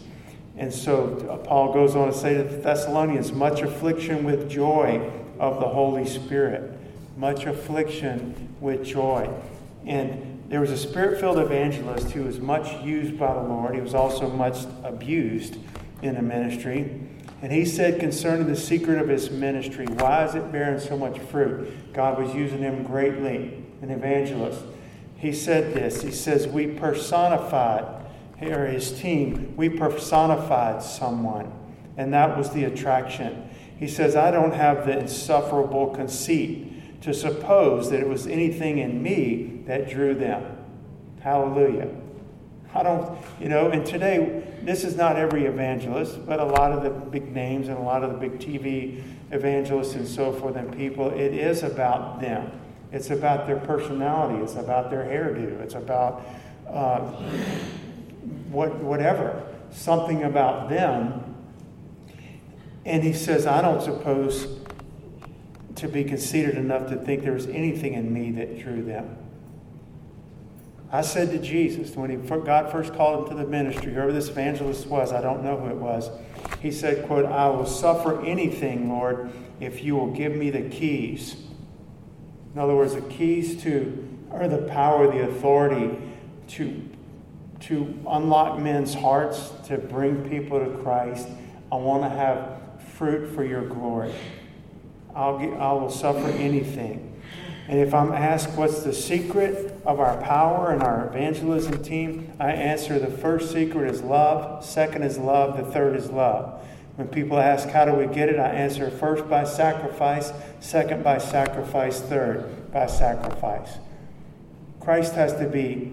And 0.56 0.72
so 0.72 1.16
uh, 1.30 1.36
Paul 1.36 1.72
goes 1.72 1.94
on 1.94 2.08
to 2.08 2.16
say 2.16 2.34
to 2.34 2.44
the 2.44 2.56
Thessalonians, 2.56 3.32
much 3.32 3.62
affliction 3.62 4.24
with 4.24 4.50
joy 4.50 5.10
of 5.38 5.60
the 5.60 5.68
Holy 5.68 6.06
Spirit. 6.06 6.78
Much 7.16 7.46
affliction 7.46 8.54
with 8.60 8.84
joy. 8.84 9.28
And 9.84 10.44
there 10.48 10.60
was 10.60 10.70
a 10.70 10.76
spirit 10.76 11.18
filled 11.18 11.38
evangelist 11.38 12.10
who 12.10 12.24
was 12.24 12.40
much 12.40 12.82
used 12.84 13.18
by 13.18 13.34
the 13.34 13.40
Lord. 13.40 13.74
He 13.74 13.80
was 13.80 13.94
also 13.94 14.28
much 14.28 14.58
abused 14.84 15.56
in 16.02 16.14
the 16.14 16.22
ministry. 16.22 17.00
And 17.42 17.52
he 17.52 17.64
said 17.64 18.00
concerning 18.00 18.46
the 18.46 18.56
secret 18.56 18.98
of 18.98 19.08
his 19.08 19.30
ministry, 19.30 19.86
why 19.86 20.24
is 20.24 20.34
it 20.34 20.52
bearing 20.52 20.80
so 20.80 20.96
much 20.96 21.18
fruit? 21.18 21.92
God 21.92 22.18
was 22.18 22.34
using 22.34 22.58
him 22.58 22.82
greatly, 22.82 23.62
an 23.82 23.90
evangelist. 23.90 24.62
He 25.16 25.32
said 25.32 25.74
this 25.74 26.02
He 26.02 26.12
says, 26.12 26.46
We 26.46 26.66
personified 26.66 27.96
or 28.42 28.66
his 28.66 28.92
team, 29.00 29.54
we 29.56 29.68
personified 29.68 30.82
someone, 30.82 31.50
and 31.96 32.12
that 32.12 32.36
was 32.36 32.50
the 32.50 32.64
attraction. 32.64 33.48
He 33.78 33.88
says, 33.88 34.14
I 34.14 34.30
don't 34.30 34.52
have 34.52 34.86
the 34.86 34.98
insufferable 34.98 35.88
conceit 35.88 36.72
to 37.02 37.14
suppose 37.14 37.90
that 37.90 38.00
it 38.00 38.08
was 38.08 38.26
anything 38.26 38.78
in 38.78 39.02
me 39.02 39.62
that 39.66 39.88
drew 39.88 40.14
them. 40.14 40.56
Hallelujah. 41.20 41.88
I 42.74 42.82
don't, 42.82 43.18
you 43.40 43.48
know, 43.48 43.70
and 43.70 43.86
today, 43.86 44.42
this 44.62 44.84
is 44.84 44.96
not 44.96 45.16
every 45.16 45.46
evangelist, 45.46 46.26
but 46.26 46.40
a 46.40 46.44
lot 46.44 46.72
of 46.72 46.82
the 46.82 46.90
big 46.90 47.32
names 47.32 47.68
and 47.68 47.78
a 47.78 47.80
lot 47.80 48.04
of 48.04 48.12
the 48.12 48.28
big 48.28 48.38
TV 48.38 49.02
evangelists 49.30 49.94
and 49.94 50.06
so 50.06 50.32
forth 50.32 50.56
and 50.56 50.76
people, 50.76 51.10
it 51.10 51.32
is 51.32 51.62
about 51.62 52.20
them. 52.20 52.50
It's 52.92 53.10
about 53.10 53.46
their 53.46 53.58
personality. 53.58 54.42
It's 54.42 54.54
about 54.54 54.90
their 54.90 55.04
hairdo. 55.04 55.60
It's 55.60 55.74
about 55.74 56.22
uh, 56.68 57.00
what, 58.50 58.74
whatever, 58.76 59.42
something 59.70 60.24
about 60.24 60.68
them. 60.68 61.34
And 62.84 63.02
he 63.02 63.12
says, 63.12 63.46
I 63.46 63.62
don't 63.62 63.82
suppose 63.82 64.60
to 65.76 65.88
be 65.88 66.04
conceited 66.04 66.56
enough 66.56 66.88
to 66.88 66.96
think 66.96 67.22
there 67.22 67.32
was 67.32 67.46
anything 67.46 67.94
in 67.94 68.12
me 68.12 68.30
that 68.32 68.58
drew 68.58 68.82
them. 68.82 69.16
I 70.90 71.02
said 71.02 71.30
to 71.30 71.38
Jesus, 71.38 71.94
when 71.96 72.10
he, 72.10 72.16
God 72.16 72.70
first 72.70 72.94
called 72.94 73.24
him 73.24 73.36
to 73.36 73.42
the 73.42 73.48
ministry, 73.48 73.92
whoever 73.92 74.12
this 74.12 74.28
evangelist 74.28 74.86
was, 74.86 75.12
I 75.12 75.20
don't 75.20 75.42
know 75.42 75.56
who 75.58 75.68
it 75.68 75.76
was, 75.76 76.10
he 76.60 76.70
said, 76.70 77.06
quote, 77.06 77.26
I 77.26 77.48
will 77.48 77.66
suffer 77.66 78.24
anything, 78.24 78.88
Lord, 78.88 79.30
if 79.60 79.82
you 79.82 79.96
will 79.96 80.12
give 80.12 80.34
me 80.34 80.50
the 80.50 80.62
keys. 80.62 81.36
In 82.54 82.60
other 82.60 82.74
words, 82.74 82.94
the 82.94 83.02
keys 83.02 83.60
to, 83.62 84.08
or 84.30 84.48
the 84.48 84.62
power, 84.62 85.10
the 85.10 85.28
authority 85.28 85.98
to 86.48 86.88
to 87.60 87.98
unlock 88.08 88.58
men's 88.58 88.94
hearts, 88.94 89.52
to 89.66 89.78
bring 89.78 90.28
people 90.28 90.60
to 90.60 90.70
Christ. 90.82 91.28
I 91.72 91.76
want 91.76 92.02
to 92.02 92.08
have 92.08 92.60
fruit 92.94 93.34
for 93.34 93.44
your 93.44 93.66
glory. 93.66 94.12
I'll 95.16 95.38
get, 95.38 95.54
I 95.54 95.72
will 95.72 95.90
suffer 95.90 96.28
anything. 96.28 97.20
And 97.68 97.80
if 97.80 97.94
I'm 97.94 98.12
asked 98.12 98.50
what's 98.50 98.82
the 98.82 98.92
secret 98.92 99.80
of 99.84 99.98
our 99.98 100.20
power 100.22 100.70
and 100.72 100.82
our 100.82 101.08
evangelism 101.08 101.82
team, 101.82 102.32
I 102.38 102.52
answer 102.52 102.98
the 102.98 103.10
first 103.10 103.50
secret 103.50 103.90
is 103.90 104.02
love, 104.02 104.64
second 104.64 105.02
is 105.02 105.18
love, 105.18 105.56
the 105.56 105.64
third 105.72 105.96
is 105.96 106.10
love. 106.10 106.62
When 106.94 107.08
people 107.08 107.38
ask, 107.38 107.68
How 107.68 107.84
do 107.84 107.92
we 107.92 108.06
get 108.06 108.28
it? 108.28 108.38
I 108.38 108.50
answer 108.50 108.90
first 108.90 109.28
by 109.28 109.44
sacrifice, 109.44 110.32
second 110.60 111.02
by 111.02 111.18
sacrifice, 111.18 112.00
third 112.00 112.72
by 112.72 112.86
sacrifice. 112.86 113.78
Christ 114.80 115.14
has 115.14 115.32
to 115.34 115.48
be 115.48 115.92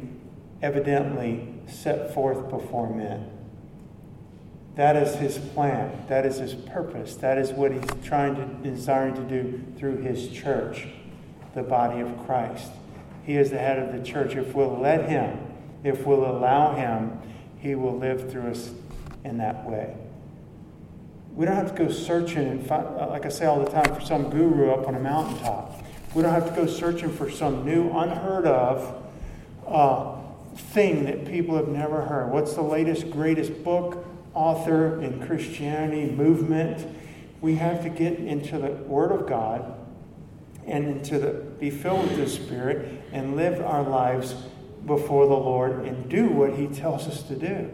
evidently 0.62 1.56
set 1.68 2.14
forth 2.14 2.50
before 2.50 2.94
men. 2.94 3.33
That 4.76 4.96
is 4.96 5.16
his 5.16 5.38
plan. 5.38 6.06
That 6.10 6.26
is 6.26 6.38
his 6.38 6.56
purpose. 6.56 7.16
That 7.16 7.38
is 7.38 7.52
what 7.52 7.72
he's 7.72 7.84
trying 8.04 8.36
to, 8.36 8.46
desiring 8.70 9.14
to 9.16 9.22
do 9.22 9.64
through 9.78 9.98
his 9.98 10.30
church, 10.30 10.88
the 11.54 11.62
body 11.62 12.02
of 12.02 12.26
Christ. 12.26 12.72
He 13.24 13.38
is 13.38 13.52
the 13.52 13.60
head 13.60 13.80
of 13.80 13.94
the 13.94 14.04
church. 14.04 14.36
If 14.36 14.56
we'll 14.56 14.80
let 14.80 15.08
him, 15.08 15.38
if 15.84 16.06
we'll 16.06 16.26
allow 16.26 16.76
him, 16.76 17.20
he 17.60 17.76
will 17.76 17.98
live 17.98 18.32
through 18.32 18.52
us 18.52 18.72
in 19.24 19.38
that 19.38 19.64
way. 19.70 19.96
We 21.36 21.46
don't 21.46 21.56
have 21.56 21.76
to 21.76 21.86
go 21.86 21.92
searching 21.92 22.48
and 22.48 22.66
find, 22.66 22.86
uh, 22.86 23.08
like 23.10 23.26
I 23.26 23.30
say 23.30 23.46
all 23.46 23.64
the 23.64 23.70
time, 23.70 23.94
for 23.94 24.02
some 24.02 24.30
guru 24.30 24.72
up 24.72 24.88
on 24.88 24.96
a 24.96 25.00
mountaintop. 25.00 25.82
We 26.14 26.22
don't 26.22 26.34
have 26.34 26.50
to 26.50 26.56
go 26.56 26.68
searching 26.68 27.12
for 27.12 27.30
some 27.30 27.66
new, 27.66 27.90
unheard 27.92 28.46
of 28.46 29.04
uh, 29.68 30.16
thing 30.56 31.06
that 31.06 31.26
people 31.26 31.56
have 31.56 31.68
never 31.68 32.02
heard. 32.02 32.32
What's 32.32 32.54
the 32.54 32.62
latest, 32.62 33.10
greatest 33.10 33.64
book, 33.64 34.06
author 34.34 35.02
in 35.02 35.26
Christianity, 35.26 36.12
movement? 36.12 36.88
We 37.42 37.56
have 37.56 37.84
to 37.84 37.90
get 37.90 38.20
into 38.20 38.58
the 38.58 38.72
Word 38.72 39.12
of 39.12 39.28
God 39.28 39.76
and 40.66 40.86
into 40.86 41.20
the 41.20 41.34
be 41.60 41.70
filled 41.70 42.04
with 42.04 42.18
the 42.18 42.30
Spirit 42.30 43.02
and 43.12 43.36
live 43.36 43.62
our 43.62 43.84
lives 43.84 44.36
before 44.86 45.28
the 45.28 45.34
Lord 45.34 45.86
and 45.86 46.10
do 46.10 46.28
what 46.28 46.54
He 46.54 46.68
tells 46.68 47.08
us 47.08 47.24
to 47.24 47.36
do. 47.36 47.72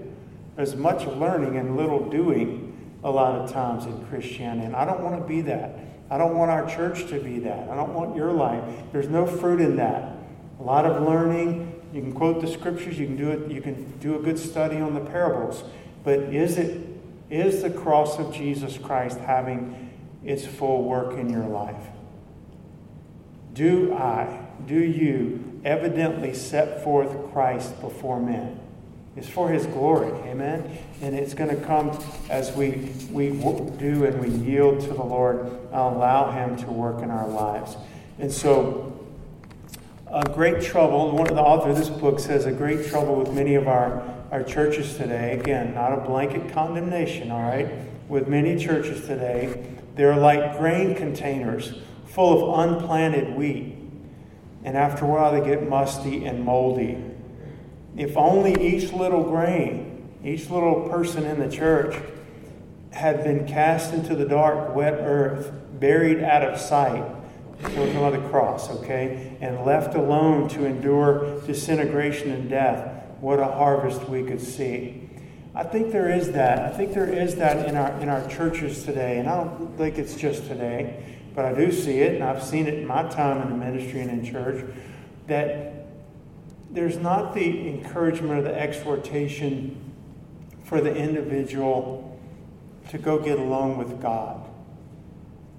There's 0.56 0.76
much 0.76 1.06
learning 1.06 1.58
and 1.58 1.78
little 1.78 2.10
doing 2.10 2.98
a 3.04 3.10
lot 3.10 3.36
of 3.36 3.52
times 3.52 3.86
in 3.86 4.06
Christianity, 4.08 4.66
and 4.66 4.76
I 4.76 4.86
don't 4.86 5.02
want 5.02 5.22
to 5.22 5.28
be 5.28 5.42
that. 5.42 5.80
I 6.10 6.18
don't 6.18 6.36
want 6.36 6.52
our 6.52 6.68
church 6.68 7.08
to 7.10 7.20
be 7.20 7.40
that. 7.40 7.70
I 7.70 7.76
don't 7.76 7.94
want 7.94 8.16
your 8.16 8.32
life. 8.32 8.64
There's 8.92 9.08
no 9.08 9.26
fruit 9.26 9.62
in 9.62 9.76
that. 9.78 10.18
A 10.60 10.64
lot 10.64 10.86
of 10.86 11.04
learning, 11.04 11.82
you 11.94 12.02
can 12.02 12.14
quote 12.14 12.42
the 12.42 12.48
scriptures, 12.48 13.00
you 13.00 13.06
can 13.06 13.16
do 13.16 13.32
it, 13.32 13.50
you 13.52 13.62
can 13.62 13.98
do 14.00 14.16
a 14.16 14.20
good 14.20 14.38
study 14.38 14.78
on 14.78 14.94
the 14.94 15.00
parables. 15.00 15.64
But 16.04 16.20
is 16.20 16.58
it 16.58 16.86
is 17.30 17.62
the 17.62 17.70
cross 17.70 18.18
of 18.18 18.34
Jesus 18.34 18.78
Christ 18.78 19.20
having 19.20 19.92
its 20.26 20.46
full 20.46 20.84
work 20.84 21.18
in 21.18 21.30
your 21.30 21.46
life? 21.46 21.84
Do 23.54 23.94
I, 23.94 24.46
do 24.66 24.80
you 24.80 25.62
evidently 25.64 26.34
set 26.34 26.84
forth 26.84 27.32
Christ 27.32 27.80
before 27.82 28.20
men? 28.20 28.60
It's 29.16 29.28
for 29.28 29.50
his 29.50 29.66
glory, 29.66 30.12
amen? 30.30 30.78
And 31.02 31.16
it's 31.16 31.34
going 31.34 31.50
to 31.50 31.62
come 31.66 31.98
as 32.30 32.52
we, 32.54 32.94
we 33.12 33.30
do 33.30 34.06
and 34.06 34.20
we 34.22 34.30
yield 34.30 34.82
to 34.82 34.88
the 34.88 35.04
Lord 35.04 35.40
and 35.40 35.74
allow 35.74 36.32
him 36.32 36.56
to 36.58 36.68
work 36.68 37.02
in 37.02 37.10
our 37.10 37.28
lives. 37.28 37.76
And 38.18 38.32
so 38.32 38.98
a 40.08 40.24
great 40.30 40.64
trouble, 40.64 41.12
one 41.12 41.28
of 41.28 41.36
the 41.36 41.42
author 41.42 41.72
of 41.72 41.78
this 41.78 41.90
book 41.90 42.20
says 42.20 42.46
a 42.46 42.52
great 42.52 42.88
trouble 42.88 43.16
with 43.16 43.34
many 43.34 43.56
of 43.56 43.68
our, 43.68 44.04
our 44.32 44.44
churches 44.44 44.96
today, 44.96 45.38
again, 45.40 45.74
not 45.74 45.92
a 45.92 45.98
blanket 46.02 46.52
condemnation, 46.54 47.32
all 47.32 47.42
right? 47.42 47.68
With 48.08 48.28
many 48.28 48.58
churches 48.58 49.06
today, 49.08 49.76
they're 49.96 50.16
like 50.16 50.58
grain 50.58 50.96
containers 50.96 51.74
full 52.06 52.54
of 52.54 52.70
unplanted 52.70 53.36
wheat. 53.36 53.76
And 54.64 54.76
after 54.76 55.06
a 55.06 55.08
while, 55.08 55.32
they 55.32 55.48
get 55.48 55.68
musty 55.68 56.26
and 56.26 56.44
moldy. 56.44 57.04
If 57.96 58.18
only 58.18 58.54
each 58.62 58.92
little 58.94 59.24
grain, 59.24 60.10
each 60.24 60.50
little 60.50 60.90
person 60.90 61.26
in 61.26 61.40
the 61.40 61.50
church 61.50 61.96
had 62.92 63.24
been 63.24 63.48
cast 63.48 63.94
into 63.94 64.16
the 64.16 64.26
dark, 64.26 64.76
wet 64.76 64.94
earth, 64.94 65.52
buried 65.80 66.24
out 66.24 66.44
of 66.44 66.60
sight, 66.60 67.04
so 67.74 68.04
on 68.04 68.14
the 68.14 68.30
cross, 68.30 68.70
okay, 68.70 69.38
and 69.42 69.66
left 69.66 69.96
alone 69.96 70.50
to 70.50 70.66
endure 70.66 71.40
disintegration 71.42 72.32
and 72.32 72.50
death, 72.50 72.99
what 73.22 73.40
a 73.40 73.46
harvest 73.46 74.08
we 74.10 74.24
could 74.24 74.42
see. 74.42 75.10
I 75.56 75.64
think 75.64 75.92
there 75.92 76.10
is 76.10 76.32
that. 76.34 76.72
I 76.72 76.76
think 76.76 76.94
there 76.94 77.12
is 77.12 77.36
that 77.36 77.68
in 77.68 77.76
our 77.76 77.92
in 78.00 78.10
our 78.10 78.28
churches 78.30 78.84
today, 78.84 79.20
and 79.20 79.28
I 79.28 79.44
don't 79.44 79.78
think 79.78 79.98
it's 79.98 80.16
just 80.16 80.48
today, 80.48 81.18
but 81.36 81.46
I 81.46 81.54
do 81.54 81.72
see 81.72 82.00
it, 82.00 82.16
and 82.16 82.24
I've 82.24 82.44
seen 82.44 82.68
it 82.68 82.76
in 82.76 82.88
my 82.88 83.04
time 83.10 83.42
in 83.42 83.50
the 83.50 83.66
ministry 83.66 84.02
and 84.02 84.12
in 84.12 84.24
church, 84.24 84.64
that 85.28 85.88
there's 86.72 86.98
not 86.98 87.34
the 87.34 87.68
encouragement 87.68 88.40
or 88.40 88.42
the 88.42 88.58
exhortation 88.58 89.76
for 90.64 90.82
the 90.82 90.96
individual 90.96 92.20
to 92.90 92.98
go 92.98 93.20
get 93.20 93.40
along 93.40 93.78
with 93.78 94.02
God. 94.02 94.46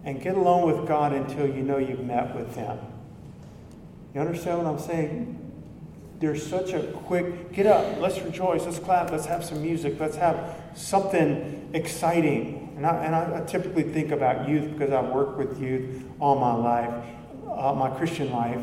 And 0.05 0.23
get 0.23 0.37
along 0.37 0.67
with 0.67 0.89
God 0.89 1.13
until 1.13 1.47
you 1.47 1.63
know 1.63 1.77
you've 1.77 2.05
met 2.05 2.35
with 2.35 2.55
Him. 2.55 2.79
You 4.15 4.21
understand 4.21 4.59
what 4.59 4.67
I'm 4.67 4.79
saying? 4.79 5.40
There's 6.21 6.47
such 6.47 6.75
a 6.75 6.83
quick 6.83 7.51
get 7.51 7.67
up, 7.67 7.99
let's 7.99 8.21
rejoice, 8.21 8.67
let's 8.67 8.79
clap, 8.79 9.11
let's 9.11 9.25
have 9.25 9.43
some 9.43 9.63
music, 9.63 9.99
let's 9.99 10.17
have 10.17 10.55
something 10.75 11.71
exciting. 11.73 12.75
And 12.77 12.87
I, 12.87 13.05
and 13.05 13.15
I, 13.15 13.41
I 13.41 13.45
typically 13.47 13.85
think 13.85 14.11
about 14.11 14.47
youth 14.47 14.71
because 14.71 14.93
I've 14.93 15.09
worked 15.15 15.39
with 15.39 15.59
youth 15.59 16.05
all 16.21 16.39
my 16.39 16.53
life, 16.53 17.05
uh, 17.51 17.73
my 17.73 17.89
Christian 17.97 18.31
life. 18.33 18.61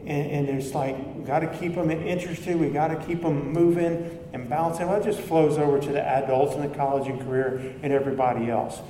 And, 0.00 0.48
and 0.48 0.48
it's 0.50 0.74
like, 0.74 1.26
got 1.26 1.38
to 1.38 1.46
keep 1.58 1.76
them 1.76 1.90
interested, 1.90 2.56
we 2.56 2.68
got 2.68 2.88
to 2.88 2.96
keep 3.06 3.22
them 3.22 3.52
moving 3.54 4.18
and 4.34 4.46
balancing. 4.46 4.86
Well, 4.86 5.00
it 5.00 5.04
just 5.04 5.20
flows 5.20 5.56
over 5.56 5.80
to 5.80 5.88
the 5.90 6.06
adults 6.06 6.56
and 6.56 6.70
the 6.70 6.76
college 6.76 7.08
and 7.08 7.18
career 7.22 7.74
and 7.82 7.90
everybody 7.90 8.50
else. 8.50 8.80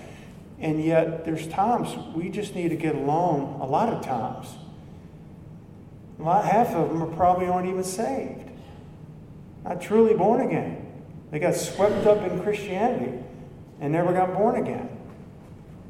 And 0.59 0.85
yet, 0.85 1.24
there's 1.24 1.46
times 1.46 1.96
we 2.16 2.31
just 2.31 2.57
need 2.57 2.70
to 2.70 2.76
get 2.76 2.96
along, 2.96 3.61
a 3.61 3.66
lot 3.66 3.92
of 3.92 4.04
times 4.04 4.48
half 6.24 6.68
of 6.68 6.88
them 6.88 7.02
are 7.02 7.14
probably 7.16 7.46
aren't 7.46 7.68
even 7.68 7.85
saved, 7.85 8.50
not 9.64 9.81
truly 9.81 10.14
born 10.14 10.40
again. 10.40 10.85
They 11.31 11.38
got 11.38 11.54
swept 11.54 12.07
up 12.07 12.18
in 12.28 12.42
Christianity 12.42 13.18
and 13.81 13.92
never 13.92 14.12
got 14.12 14.35
born 14.35 14.57
again. 14.57 14.88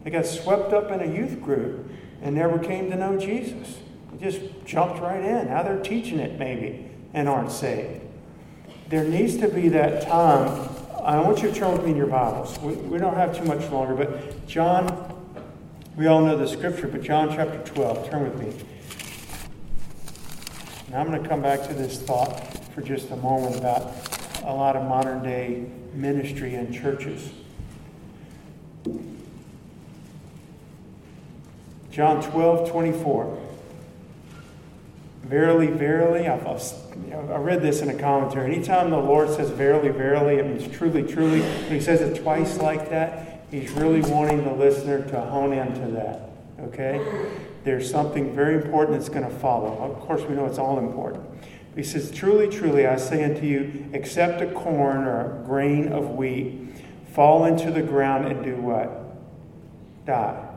They 0.04 0.10
got 0.10 0.26
swept 0.26 0.72
up 0.72 0.90
in 0.90 1.00
a 1.00 1.06
youth 1.06 1.40
group 1.42 1.90
and 2.22 2.34
never 2.34 2.58
came 2.58 2.90
to 2.90 2.96
know 2.96 3.18
Jesus. 3.18 3.78
They 4.12 4.30
just 4.30 4.40
jumped 4.64 5.00
right 5.00 5.22
in. 5.22 5.48
Now 5.48 5.62
they're 5.62 5.82
teaching 5.82 6.18
it 6.18 6.38
maybe 6.38 6.90
and 7.14 7.28
aren't 7.28 7.52
saved. 7.52 8.02
There 8.88 9.04
needs 9.04 9.36
to 9.38 9.48
be 9.48 9.68
that 9.70 10.02
time. 10.02 10.68
I 11.02 11.20
want 11.20 11.42
you 11.42 11.50
to 11.50 11.54
turn 11.54 11.72
with 11.72 11.84
me 11.84 11.92
in 11.92 11.96
your 11.96 12.06
Bibles. 12.06 12.58
We, 12.60 12.74
we 12.74 12.98
don't 12.98 13.14
have 13.14 13.36
too 13.36 13.44
much 13.44 13.70
longer, 13.70 13.94
but 13.94 14.46
John, 14.46 15.14
we 15.96 16.06
all 16.06 16.22
know 16.22 16.36
the 16.36 16.48
scripture, 16.48 16.88
but 16.88 17.02
John 17.02 17.28
chapter 17.30 17.58
12, 17.72 18.10
turn 18.10 18.24
with 18.24 18.42
me. 18.42 18.64
Now, 20.90 21.01
I'm 21.01 21.09
going 21.09 21.22
to 21.22 21.29
come 21.29 21.42
back 21.42 21.66
to 21.68 21.74
this 21.74 22.01
thought 22.01 22.40
for 22.72 22.81
just 22.81 23.11
a 23.11 23.16
moment 23.16 23.57
about 23.57 23.92
a 24.44 24.55
lot 24.55 24.74
of 24.74 24.88
modern 24.88 25.22
day 25.22 25.66
ministry 25.92 26.55
and 26.55 26.72
churches. 26.72 27.31
John 31.90 32.22
12, 32.22 32.70
24. 32.70 33.38
Verily, 35.24 35.66
verily, 35.66 36.27
I've, 36.27 36.46
I 37.12 37.37
read 37.37 37.61
this 37.61 37.83
in 37.83 37.90
a 37.90 37.98
commentary. 37.98 38.55
Anytime 38.55 38.88
the 38.88 38.96
Lord 38.96 39.29
says 39.29 39.51
verily, 39.51 39.90
verily, 39.90 40.37
it 40.37 40.46
means 40.46 40.74
truly, 40.74 41.03
truly. 41.03 41.40
When 41.42 41.72
he 41.72 41.81
says 41.81 42.01
it 42.01 42.22
twice 42.22 42.57
like 42.59 42.88
that, 42.88 43.44
he's 43.51 43.70
really 43.72 44.01
wanting 44.01 44.44
the 44.44 44.53
listener 44.53 45.07
to 45.09 45.20
hone 45.20 45.53
into 45.53 45.88
that. 45.88 46.31
Okay? 46.61 47.05
There's 47.64 47.90
something 47.90 48.35
very 48.35 48.55
important 48.55 48.99
that's 48.99 49.09
going 49.09 49.29
to 49.29 49.35
follow. 49.38 49.77
Of 49.79 50.01
course, 50.01 50.23
we 50.23 50.35
know 50.35 50.47
it's 50.47 50.59
all 50.59 50.79
important. 50.79 51.25
He 51.75 51.83
says, 51.83 52.11
Truly, 52.11 52.49
truly, 52.49 52.87
I 52.87 52.97
say 52.97 53.23
unto 53.25 53.47
you, 53.47 53.88
except 53.92 54.40
a 54.40 54.47
corn 54.47 55.05
or 55.05 55.40
a 55.40 55.44
grain 55.44 55.92
of 55.92 56.11
wheat 56.11 56.68
fall 57.12 57.44
into 57.44 57.71
the 57.71 57.83
ground 57.83 58.27
and 58.27 58.44
do 58.44 58.57
what? 58.57 59.16
Die. 60.07 60.49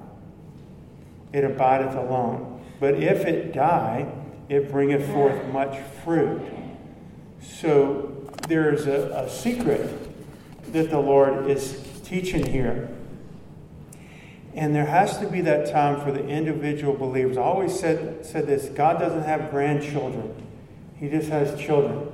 It 1.34 1.44
abideth 1.44 1.96
alone. 1.96 2.64
But 2.80 2.96
if 2.96 3.26
it 3.26 3.54
die, 3.54 4.12
it 4.50 4.72
bringeth 4.72 5.08
forth 5.12 5.46
much 5.54 5.78
fruit. 6.04 6.42
So 7.42 8.30
there's 8.48 8.88
a, 8.88 9.26
a 9.26 9.30
secret 9.30 9.90
that 10.74 10.90
the 10.90 11.00
Lord 11.00 11.50
is 11.50 11.84
teaching 12.04 12.46
here. 12.46 12.90
And 14.54 14.76
there 14.76 14.86
has 14.86 15.18
to 15.20 15.28
be 15.28 15.42
that 15.42 15.72
time 15.72 16.02
for 16.02 16.12
the 16.12 16.28
individual 16.28 16.94
believers. 16.94 17.38
I 17.38 17.42
always 17.42 17.78
said, 17.78 18.26
said 18.26 18.48
this 18.48 18.70
God 18.70 19.00
doesn't 19.00 19.24
have 19.24 19.50
grandchildren, 19.50 20.34
He 20.96 21.10
just 21.10 21.30
has 21.30 21.60
children. 21.60 22.10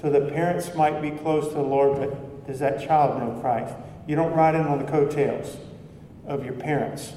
So 0.00 0.10
the 0.10 0.30
parents 0.30 0.74
might 0.74 1.00
be 1.02 1.10
close 1.10 1.48
to 1.48 1.54
the 1.54 1.62
Lord, 1.62 1.98
but 1.98 2.46
does 2.46 2.60
that 2.60 2.86
child 2.86 3.18
know 3.20 3.40
Christ? 3.40 3.74
You 4.06 4.16
don't 4.16 4.32
ride 4.32 4.54
in 4.54 4.62
on 4.62 4.78
the 4.78 4.84
coattails 4.84 5.56
of 6.26 6.44
your 6.44 6.54
parents. 6.54 7.12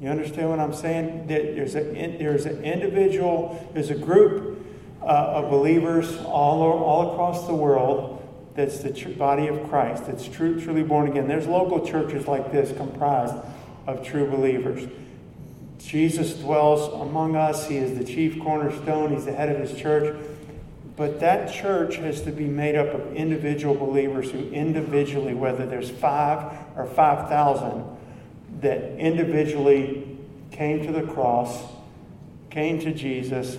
You 0.00 0.08
understand 0.08 0.48
what 0.48 0.58
I'm 0.58 0.72
saying? 0.72 1.26
There's, 1.26 1.76
a, 1.76 1.82
there's 1.82 2.46
an 2.46 2.64
individual, 2.64 3.70
there's 3.74 3.90
a 3.90 3.94
group 3.94 4.64
uh, 5.02 5.04
of 5.04 5.50
believers 5.50 6.16
all, 6.24 6.62
all 6.62 7.12
across 7.12 7.46
the 7.46 7.54
world 7.54 8.18
that's 8.54 8.78
the 8.78 8.90
body 9.14 9.48
of 9.48 9.68
Christ, 9.68 10.06
that's 10.06 10.26
true, 10.26 10.60
truly 10.60 10.82
born 10.82 11.08
again. 11.08 11.28
There's 11.28 11.46
local 11.46 11.86
churches 11.86 12.26
like 12.26 12.52
this 12.52 12.76
comprised 12.76 13.34
of 13.86 14.04
true 14.04 14.30
believers. 14.30 14.88
Jesus 15.78 16.34
dwells 16.34 16.92
among 17.00 17.36
us. 17.36 17.68
He 17.68 17.76
is 17.76 17.98
the 17.98 18.04
chief 18.04 18.40
cornerstone. 18.40 19.12
He's 19.12 19.24
the 19.24 19.32
head 19.32 19.48
of 19.48 19.58
his 19.58 19.78
church. 19.78 20.16
But 20.96 21.20
that 21.20 21.52
church 21.52 21.96
has 21.96 22.22
to 22.22 22.30
be 22.30 22.44
made 22.44 22.76
up 22.76 22.88
of 22.94 23.14
individual 23.16 23.74
believers 23.74 24.30
who 24.30 24.50
individually, 24.50 25.34
whether 25.34 25.66
there's 25.66 25.90
five 25.90 26.56
or 26.76 26.86
5,000, 26.86 27.84
that 28.60 28.98
individually 28.98 30.16
came 30.50 30.86
to 30.86 30.92
the 30.92 31.02
cross, 31.02 31.64
came 32.50 32.78
to 32.80 32.92
Jesus, 32.92 33.58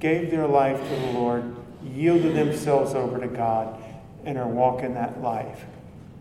gave 0.00 0.30
their 0.30 0.46
life 0.46 0.80
to 0.80 0.96
the 1.00 1.12
Lord, 1.12 1.56
yielded 1.84 2.34
themselves 2.34 2.94
over 2.94 3.18
to 3.18 3.26
God, 3.26 3.82
and 4.24 4.38
are 4.38 4.48
walking 4.48 4.94
that 4.94 5.20
life. 5.20 5.64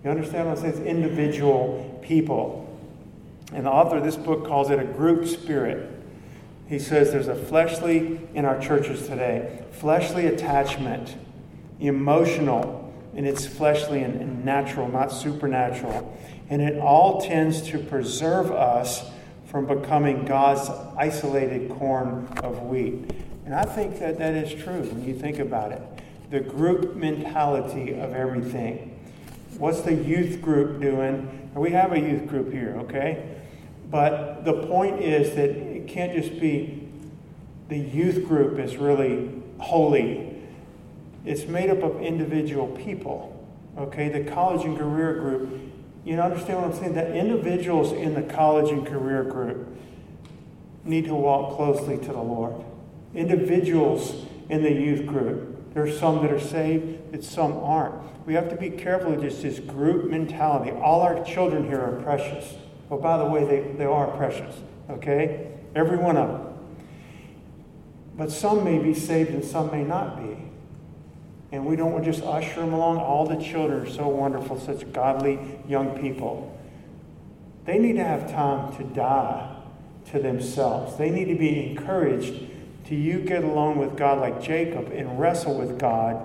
You 0.03 0.09
understand 0.09 0.47
what 0.47 0.57
I'm 0.57 0.63
saying? 0.63 0.77
It's 0.77 0.85
individual 0.85 1.99
people. 2.01 2.66
And 3.53 3.65
the 3.65 3.71
author 3.71 3.97
of 3.97 4.03
this 4.03 4.17
book 4.17 4.45
calls 4.45 4.69
it 4.69 4.79
a 4.79 4.85
group 4.85 5.25
spirit. 5.25 5.89
He 6.67 6.79
says 6.79 7.11
there's 7.11 7.29
a 7.29 7.35
fleshly, 7.35 8.19
in 8.33 8.43
our 8.43 8.59
churches 8.59 9.07
today, 9.07 9.63
fleshly 9.71 10.25
attachment, 10.25 11.15
emotional, 11.79 12.93
and 13.15 13.25
it's 13.25 13.47
fleshly 13.47 14.03
and, 14.03 14.19
and 14.21 14.43
natural, 14.43 14.87
not 14.89 15.11
supernatural. 15.11 16.17
And 16.49 16.61
it 16.61 16.79
all 16.79 17.21
tends 17.21 17.61
to 17.69 17.79
preserve 17.79 18.51
us 18.51 19.03
from 19.45 19.65
becoming 19.65 20.25
God's 20.25 20.69
isolated 20.97 21.71
corn 21.71 22.27
of 22.43 22.63
wheat. 22.63 23.11
And 23.45 23.55
I 23.55 23.63
think 23.63 23.99
that 23.99 24.17
that 24.17 24.35
is 24.35 24.61
true 24.61 24.81
when 24.81 25.05
you 25.05 25.15
think 25.15 25.39
about 25.39 25.71
it. 25.71 25.81
The 26.31 26.41
group 26.41 26.95
mentality 26.95 27.93
of 27.93 28.13
everything. 28.13 28.99
What's 29.57 29.81
the 29.81 29.93
youth 29.93 30.41
group 30.41 30.81
doing? 30.81 31.49
We 31.55 31.71
have 31.71 31.93
a 31.93 31.99
youth 31.99 32.27
group 32.27 32.51
here, 32.51 32.75
okay? 32.81 33.36
But 33.89 34.43
the 34.43 34.53
point 34.67 35.01
is 35.01 35.35
that 35.35 35.49
it 35.49 35.87
can't 35.87 36.13
just 36.13 36.39
be 36.39 36.89
the 37.69 37.77
youth 37.77 38.27
group 38.27 38.59
is 38.59 38.77
really 38.77 39.29
holy. 39.59 40.35
It's 41.25 41.45
made 41.45 41.69
up 41.69 41.83
of 41.83 42.01
individual 42.01 42.67
people. 42.67 43.33
Okay, 43.77 44.09
the 44.09 44.29
college 44.29 44.65
and 44.65 44.77
career 44.77 45.13
group, 45.15 45.49
you 46.03 46.19
understand 46.19 46.61
what 46.61 46.71
I'm 46.71 46.79
saying? 46.79 46.93
That 46.93 47.15
individuals 47.15 47.91
in 47.91 48.13
the 48.13 48.23
college 48.23 48.71
and 48.71 48.87
career 48.87 49.23
group 49.23 49.67
need 50.83 51.05
to 51.05 51.13
walk 51.13 51.55
closely 51.57 51.97
to 51.97 52.07
the 52.07 52.21
Lord. 52.21 52.63
Individuals 53.13 54.25
in 54.49 54.63
the 54.63 54.71
youth 54.71 55.05
group, 55.05 55.73
there's 55.73 55.99
some 55.99 56.21
that 56.21 56.31
are 56.31 56.39
saved, 56.39 57.11
but 57.11 57.23
some 57.23 57.57
aren't. 57.57 57.95
We 58.25 58.33
have 58.33 58.49
to 58.49 58.55
be 58.55 58.69
careful 58.69 59.13
of 59.13 59.21
just 59.21 59.41
this 59.41 59.59
group 59.59 60.09
mentality. 60.09 60.71
All 60.71 61.01
our 61.01 61.23
children 61.23 61.67
here 61.67 61.81
are 61.81 62.01
precious. 62.01 62.55
Well, 62.89 62.99
by 62.99 63.17
the 63.17 63.25
way, 63.25 63.43
they, 63.43 63.61
they 63.77 63.85
are 63.85 64.07
precious, 64.15 64.55
okay? 64.89 65.51
Every 65.75 65.97
one 65.97 66.17
of 66.17 66.29
them. 66.29 66.53
But 68.17 68.31
some 68.31 68.63
may 68.63 68.79
be 68.79 68.93
saved 68.93 69.31
and 69.31 69.43
some 69.43 69.71
may 69.71 69.83
not 69.83 70.17
be. 70.17 70.37
And 71.51 71.65
we 71.65 71.75
don't 71.75 72.03
just 72.03 72.23
usher 72.23 72.61
them 72.61 72.73
along. 72.73 72.97
All 72.97 73.25
the 73.25 73.41
children 73.41 73.85
are 73.85 73.89
so 73.89 74.07
wonderful, 74.07 74.59
such 74.59 74.91
godly 74.91 75.39
young 75.67 75.97
people. 75.99 76.57
They 77.65 77.77
need 77.77 77.93
to 77.93 78.03
have 78.03 78.29
time 78.31 78.75
to 78.77 78.83
die 78.83 79.55
to 80.11 80.19
themselves. 80.19 80.97
They 80.97 81.09
need 81.09 81.25
to 81.25 81.35
be 81.35 81.69
encouraged 81.69 82.33
to 82.85 82.95
you 82.95 83.19
get 83.19 83.43
along 83.43 83.77
with 83.77 83.97
God 83.97 84.19
like 84.19 84.41
Jacob 84.41 84.91
and 84.93 85.19
wrestle 85.19 85.57
with 85.57 85.77
God 85.77 86.23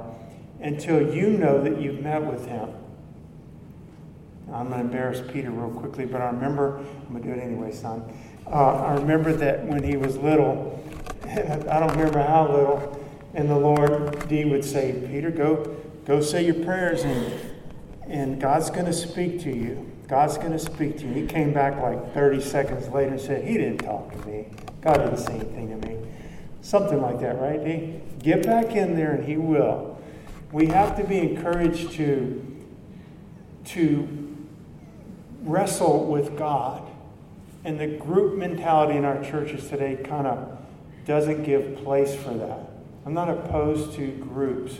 until 0.61 1.14
you 1.14 1.31
know 1.31 1.62
that 1.62 1.81
you've 1.81 2.01
met 2.01 2.25
with 2.25 2.46
him. 2.46 2.70
I'm 4.53 4.69
going 4.69 4.81
to 4.81 4.87
embarrass 4.87 5.23
Peter 5.33 5.51
real 5.51 5.71
quickly, 5.71 6.05
but 6.05 6.21
I 6.21 6.27
remember, 6.27 6.79
I'm 6.79 7.12
going 7.12 7.23
to 7.23 7.29
do 7.29 7.35
it 7.35 7.43
anyway, 7.43 7.73
son. 7.73 8.05
Uh, 8.47 8.77
I 8.77 8.95
remember 8.95 9.33
that 9.33 9.65
when 9.67 9.83
he 9.83 9.97
was 9.97 10.17
little, 10.19 10.79
I 11.25 11.81
don't 11.81 11.91
remember 11.93 12.23
how 12.23 12.51
little, 12.53 13.05
and 13.35 13.49
the 13.49 13.57
Lord, 13.57 14.29
D 14.29 14.45
would 14.45 14.65
say, 14.65 14.93
Peter, 15.09 15.31
go, 15.31 15.75
go 16.05 16.21
say 16.21 16.45
your 16.45 16.62
prayers, 16.65 17.03
and, 17.03 17.33
and 18.07 18.41
God's 18.41 18.69
going 18.69 18.87
to 18.87 18.93
speak 18.93 19.41
to 19.43 19.51
you. 19.51 19.91
God's 20.07 20.37
going 20.37 20.53
to 20.53 20.59
speak 20.59 20.99
to 20.99 21.07
you. 21.07 21.15
He 21.15 21.27
came 21.27 21.55
back 21.55 21.81
like 21.81 22.12
30 22.12 22.43
seconds 22.43 22.88
later 22.88 23.12
and 23.12 23.21
said, 23.21 23.45
He 23.47 23.55
didn't 23.55 23.79
talk 23.79 24.12
to 24.12 24.29
me. 24.29 24.49
God 24.83 24.99
didn't 24.99 25.17
say 25.17 25.35
anything 25.35 25.81
to 25.81 25.88
me. 25.88 25.97
Something 26.61 27.01
like 27.01 27.21
that, 27.21 27.41
right, 27.41 27.65
D? 27.65 28.01
Get 28.19 28.45
back 28.45 28.77
in 28.77 28.95
there 28.95 29.12
and 29.12 29.25
He 29.25 29.38
will. 29.38 29.99
We 30.53 30.67
have 30.67 30.99
to 30.99 31.05
be 31.05 31.19
encouraged 31.19 31.93
to, 31.93 32.45
to 33.67 34.22
wrestle 35.42 36.07
with 36.07 36.37
God. 36.37 36.88
And 37.64 37.78
the 37.78 37.87
group 37.87 38.37
mentality 38.37 38.96
in 38.96 39.05
our 39.05 39.22
churches 39.22 39.68
today 39.68 39.96
kind 40.05 40.26
of 40.26 40.59
doesn't 41.07 41.44
give 41.44 41.76
place 41.85 42.14
for 42.14 42.35
that. 42.35 42.59
I'm 43.05 43.14
not 43.14 43.28
opposed 43.28 43.94
to 43.96 44.11
groups, 44.12 44.74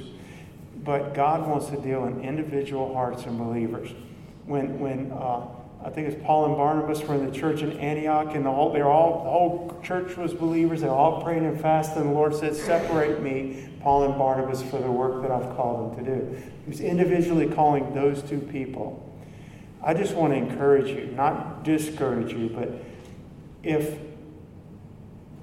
but 0.85 1.15
God 1.15 1.47
wants 1.47 1.67
to 1.67 1.77
deal 1.77 2.05
in 2.05 2.21
individual 2.23 2.95
hearts 2.95 3.25
and 3.25 3.39
believers. 3.39 3.91
When, 4.47 4.79
when 4.81 5.13
uh, 5.13 5.47
I 5.85 5.91
think 5.91 6.09
it's 6.09 6.25
Paul 6.25 6.47
and 6.47 6.57
Barnabas 6.57 7.03
were 7.03 7.15
in 7.15 7.27
the 7.27 7.37
church 7.37 7.63
in 7.63 7.73
Antioch, 7.79 8.35
and 8.35 8.47
the 8.47 8.53
whole, 8.53 8.73
they're 8.73 8.89
all, 8.89 9.25
the 9.25 9.31
whole 9.31 9.81
church 9.83 10.17
was 10.17 10.33
believers. 10.33 10.81
They're 10.81 10.91
all 10.91 11.23
praying 11.23 11.45
and 11.45 11.61
fasting. 11.61 12.03
And 12.03 12.11
the 12.11 12.15
Lord 12.15 12.35
said, 12.35 12.55
Separate 12.55 13.21
me, 13.21 13.69
Paul 13.81 14.05
and 14.05 14.17
Barnabas, 14.17 14.63
for 14.63 14.79
the 14.79 14.91
work 14.91 15.23
that 15.23 15.31
I've 15.33 15.57
called 15.57 15.97
them 15.97 16.05
to 16.05 16.11
do. 16.11 16.43
He 16.65 16.71
was 16.71 16.81
individually 16.81 17.49
calling 17.49 17.93
those 17.95 18.23
two 18.23 18.39
people. 18.39 19.12
I 19.85 19.95
just 19.95 20.15
want 20.15 20.33
to 20.33 20.37
encourage 20.37 20.89
you, 20.89 21.07
not 21.07 21.65
discourage 21.65 22.33
you, 22.33 22.49
but 22.49 22.71
if 23.63 23.99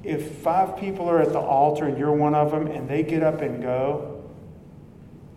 if 0.02 0.32
five 0.38 0.78
people 0.78 1.10
are 1.10 1.22
at 1.22 1.34
the 1.34 1.40
altar 1.40 1.86
and 1.86 1.98
you're 1.98 2.14
one 2.14 2.34
of 2.34 2.52
them 2.52 2.68
and 2.68 2.88
they 2.88 3.04
get 3.04 3.22
up 3.22 3.42
and 3.42 3.62
go, 3.62 4.24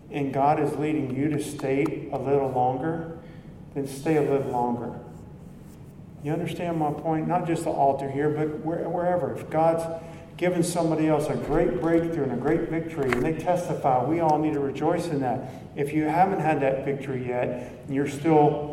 and 0.09 0.33
God 0.33 0.59
is 0.59 0.73
leading 0.77 1.13
you 1.13 1.27
to 1.29 1.43
stay 1.43 2.07
a 2.13 2.17
little 2.17 2.49
longer, 2.49 3.17
then 3.73 3.87
stay 3.87 4.15
a 4.15 4.21
little 4.21 4.51
longer. 4.51 4.97
You 6.23 6.31
understand 6.31 6.77
my 6.77 6.93
point? 6.93 7.27
Not 7.27 7.45
just 7.45 7.65
the 7.65 7.71
altar 7.71 8.09
here, 8.09 8.29
but 8.29 8.63
wherever. 8.63 9.35
If 9.35 9.49
God's 9.49 9.83
given 10.37 10.63
somebody 10.63 11.07
else 11.07 11.27
a 11.27 11.35
great 11.35 11.81
breakthrough 11.81 12.23
and 12.23 12.31
a 12.31 12.37
great 12.37 12.69
victory, 12.69 13.11
and 13.11 13.21
they 13.21 13.33
testify, 13.33 14.03
we 14.05 14.21
all 14.21 14.39
need 14.39 14.53
to 14.53 14.59
rejoice 14.59 15.07
in 15.07 15.19
that. 15.19 15.51
If 15.75 15.91
you 15.91 16.03
haven't 16.03 16.39
had 16.39 16.61
that 16.61 16.85
victory 16.85 17.27
yet, 17.27 17.83
and 17.85 17.93
you're 17.93 18.07
still 18.07 18.72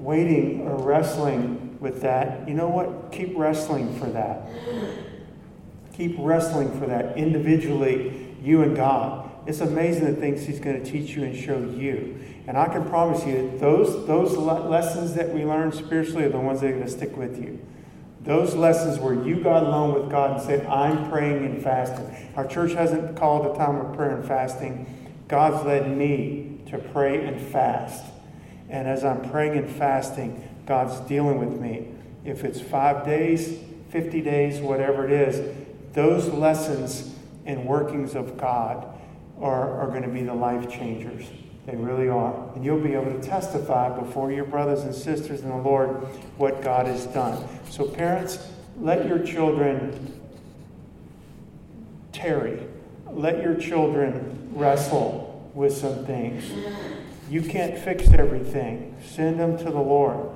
waiting 0.00 0.66
or 0.66 0.76
wrestling 0.76 1.78
with 1.80 2.02
that, 2.02 2.48
you 2.48 2.54
know 2.54 2.68
what? 2.68 3.12
Keep 3.12 3.36
wrestling 3.36 3.98
for 3.98 4.06
that. 4.06 4.48
Keep 5.94 6.16
wrestling 6.18 6.78
for 6.78 6.86
that 6.86 7.16
individually, 7.16 8.34
you 8.42 8.62
and 8.62 8.74
God. 8.74 9.30
It's 9.46 9.60
amazing 9.60 10.06
the 10.06 10.20
things 10.20 10.44
He's 10.46 10.60
going 10.60 10.82
to 10.82 10.90
teach 10.90 11.10
you 11.10 11.24
and 11.24 11.36
show 11.36 11.58
you. 11.58 12.18
And 12.46 12.56
I 12.56 12.68
can 12.68 12.88
promise 12.88 13.24
you, 13.26 13.56
those, 13.58 14.06
those 14.06 14.36
lessons 14.36 15.14
that 15.14 15.32
we 15.32 15.44
learn 15.44 15.72
spiritually 15.72 16.24
are 16.24 16.30
the 16.30 16.40
ones 16.40 16.60
that 16.60 16.68
are 16.68 16.72
going 16.72 16.84
to 16.84 16.90
stick 16.90 17.16
with 17.16 17.42
you. 17.42 17.60
Those 18.22 18.54
lessons 18.54 18.98
where 18.98 19.14
you 19.14 19.42
got 19.42 19.62
alone 19.62 19.94
with 19.94 20.10
God 20.10 20.32
and 20.32 20.42
said, 20.42 20.66
I'm 20.66 21.10
praying 21.10 21.44
and 21.44 21.62
fasting. 21.62 22.32
Our 22.36 22.46
church 22.46 22.72
hasn't 22.72 23.16
called 23.16 23.54
a 23.54 23.58
time 23.58 23.76
of 23.76 23.96
prayer 23.96 24.16
and 24.16 24.26
fasting. 24.26 24.86
God's 25.28 25.64
led 25.64 25.96
me 25.96 26.58
to 26.70 26.78
pray 26.78 27.24
and 27.24 27.40
fast. 27.40 28.04
And 28.70 28.86
as 28.86 29.04
I'm 29.04 29.28
praying 29.30 29.58
and 29.58 29.68
fasting, 29.68 30.48
God's 30.64 30.98
dealing 31.08 31.38
with 31.38 31.60
me. 31.60 31.88
If 32.24 32.44
it's 32.44 32.60
five 32.60 33.04
days, 33.04 33.58
50 33.90 34.20
days, 34.22 34.60
whatever 34.60 35.04
it 35.04 35.12
is, 35.12 35.56
those 35.92 36.28
lessons 36.28 37.14
and 37.44 37.64
workings 37.64 38.14
of 38.14 38.38
God 38.38 38.86
are, 39.40 39.80
are 39.80 39.88
going 39.88 40.02
to 40.02 40.08
be 40.08 40.22
the 40.22 40.34
life 40.34 40.70
changers. 40.70 41.26
They 41.66 41.76
really 41.76 42.08
are. 42.08 42.50
And 42.54 42.64
you'll 42.64 42.80
be 42.80 42.94
able 42.94 43.12
to 43.12 43.20
testify 43.20 43.96
before 43.98 44.30
your 44.32 44.44
brothers 44.44 44.82
and 44.82 44.94
sisters 44.94 45.40
in 45.40 45.48
the 45.48 45.56
Lord 45.56 45.90
what 46.36 46.62
God 46.62 46.86
has 46.86 47.06
done. 47.06 47.46
So, 47.70 47.86
parents, 47.86 48.50
let 48.78 49.06
your 49.06 49.18
children 49.18 50.20
tarry. 52.12 52.60
Let 53.08 53.42
your 53.42 53.54
children 53.56 54.50
wrestle 54.52 55.50
with 55.54 55.76
some 55.76 56.06
things. 56.06 56.44
You 57.30 57.42
can't 57.42 57.78
fix 57.78 58.08
everything. 58.08 58.96
Send 59.06 59.38
them 59.38 59.56
to 59.58 59.64
the 59.64 59.80
Lord. 59.80 60.30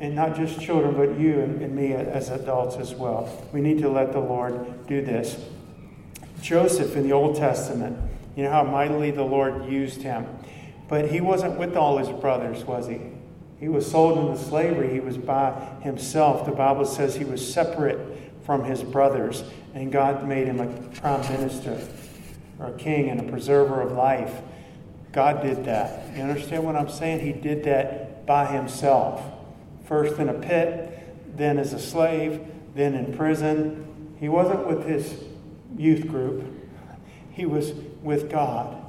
And 0.00 0.16
not 0.16 0.34
just 0.34 0.60
children, 0.60 0.96
but 0.96 1.18
you 1.18 1.40
and, 1.40 1.62
and 1.62 1.74
me 1.74 1.92
as 1.92 2.28
adults 2.28 2.76
as 2.76 2.92
well. 2.92 3.46
We 3.52 3.60
need 3.60 3.78
to 3.78 3.88
let 3.88 4.12
the 4.12 4.18
Lord 4.18 4.86
do 4.88 5.00
this. 5.00 5.38
Joseph 6.42 6.96
in 6.96 7.04
the 7.04 7.12
Old 7.12 7.36
Testament, 7.36 7.96
you 8.34 8.42
know 8.42 8.50
how 8.50 8.64
mightily 8.64 9.12
the 9.12 9.22
Lord 9.22 9.66
used 9.66 10.02
him. 10.02 10.26
But 10.88 11.10
he 11.10 11.20
wasn't 11.20 11.56
with 11.56 11.76
all 11.76 11.98
his 11.98 12.08
brothers, 12.08 12.64
was 12.64 12.88
he? 12.88 13.00
He 13.60 13.68
was 13.68 13.88
sold 13.88 14.18
into 14.18 14.42
slavery. 14.42 14.92
He 14.92 15.00
was 15.00 15.16
by 15.16 15.52
himself. 15.82 16.44
The 16.44 16.52
Bible 16.52 16.84
says 16.84 17.14
he 17.14 17.24
was 17.24 17.54
separate 17.54 17.98
from 18.44 18.64
his 18.64 18.82
brothers, 18.82 19.44
and 19.72 19.90
God 19.90 20.28
made 20.28 20.48
him 20.48 20.60
a 20.60 20.66
prime 20.98 21.22
minister 21.32 21.80
or 22.58 22.66
a 22.66 22.72
king 22.76 23.08
and 23.08 23.20
a 23.20 23.30
preserver 23.30 23.80
of 23.80 23.92
life. 23.92 24.42
God 25.14 25.42
did 25.42 25.64
that. 25.64 26.14
You 26.16 26.22
understand 26.22 26.64
what 26.64 26.74
I'm 26.74 26.88
saying? 26.88 27.20
He 27.20 27.32
did 27.32 27.64
that 27.64 28.26
by 28.26 28.46
himself. 28.46 29.22
First 29.84 30.18
in 30.18 30.28
a 30.28 30.34
pit, 30.34 31.36
then 31.36 31.58
as 31.58 31.72
a 31.72 31.78
slave, 31.78 32.40
then 32.74 32.94
in 32.94 33.16
prison. 33.16 34.14
He 34.18 34.28
wasn't 34.28 34.66
with 34.66 34.86
his 34.86 35.14
youth 35.76 36.08
group, 36.08 36.44
he 37.30 37.46
was 37.46 37.72
with 38.02 38.30
God. 38.30 38.80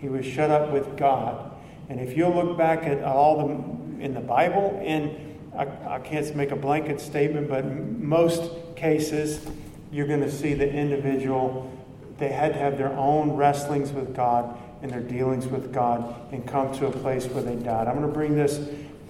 He 0.00 0.08
was 0.08 0.26
shut 0.26 0.50
up 0.50 0.70
with 0.72 0.96
God. 0.96 1.52
And 1.88 2.00
if 2.00 2.16
you 2.16 2.28
look 2.28 2.58
back 2.58 2.84
at 2.84 3.02
all 3.02 3.46
the 3.46 4.04
in 4.04 4.12
the 4.12 4.20
Bible, 4.20 4.78
and 4.84 5.38
I, 5.56 5.94
I 5.94 5.98
can't 6.00 6.34
make 6.36 6.50
a 6.50 6.56
blanket 6.56 7.00
statement, 7.00 7.48
but 7.48 7.64
most 7.64 8.52
cases, 8.76 9.46
you're 9.90 10.06
going 10.06 10.20
to 10.20 10.30
see 10.30 10.52
the 10.52 10.70
individual, 10.70 11.72
they 12.18 12.28
had 12.28 12.52
to 12.52 12.58
have 12.58 12.76
their 12.76 12.92
own 12.92 13.32
wrestlings 13.32 13.90
with 13.92 14.14
God 14.14 14.54
in 14.82 14.90
their 14.90 15.00
dealings 15.00 15.46
with 15.46 15.72
God 15.72 16.14
and 16.32 16.46
come 16.46 16.72
to 16.78 16.86
a 16.86 16.90
place 16.90 17.26
where 17.26 17.42
they 17.42 17.56
died. 17.56 17.88
I'm 17.88 17.96
going 17.96 18.06
to 18.06 18.12
bring 18.12 18.36
this, 18.36 18.58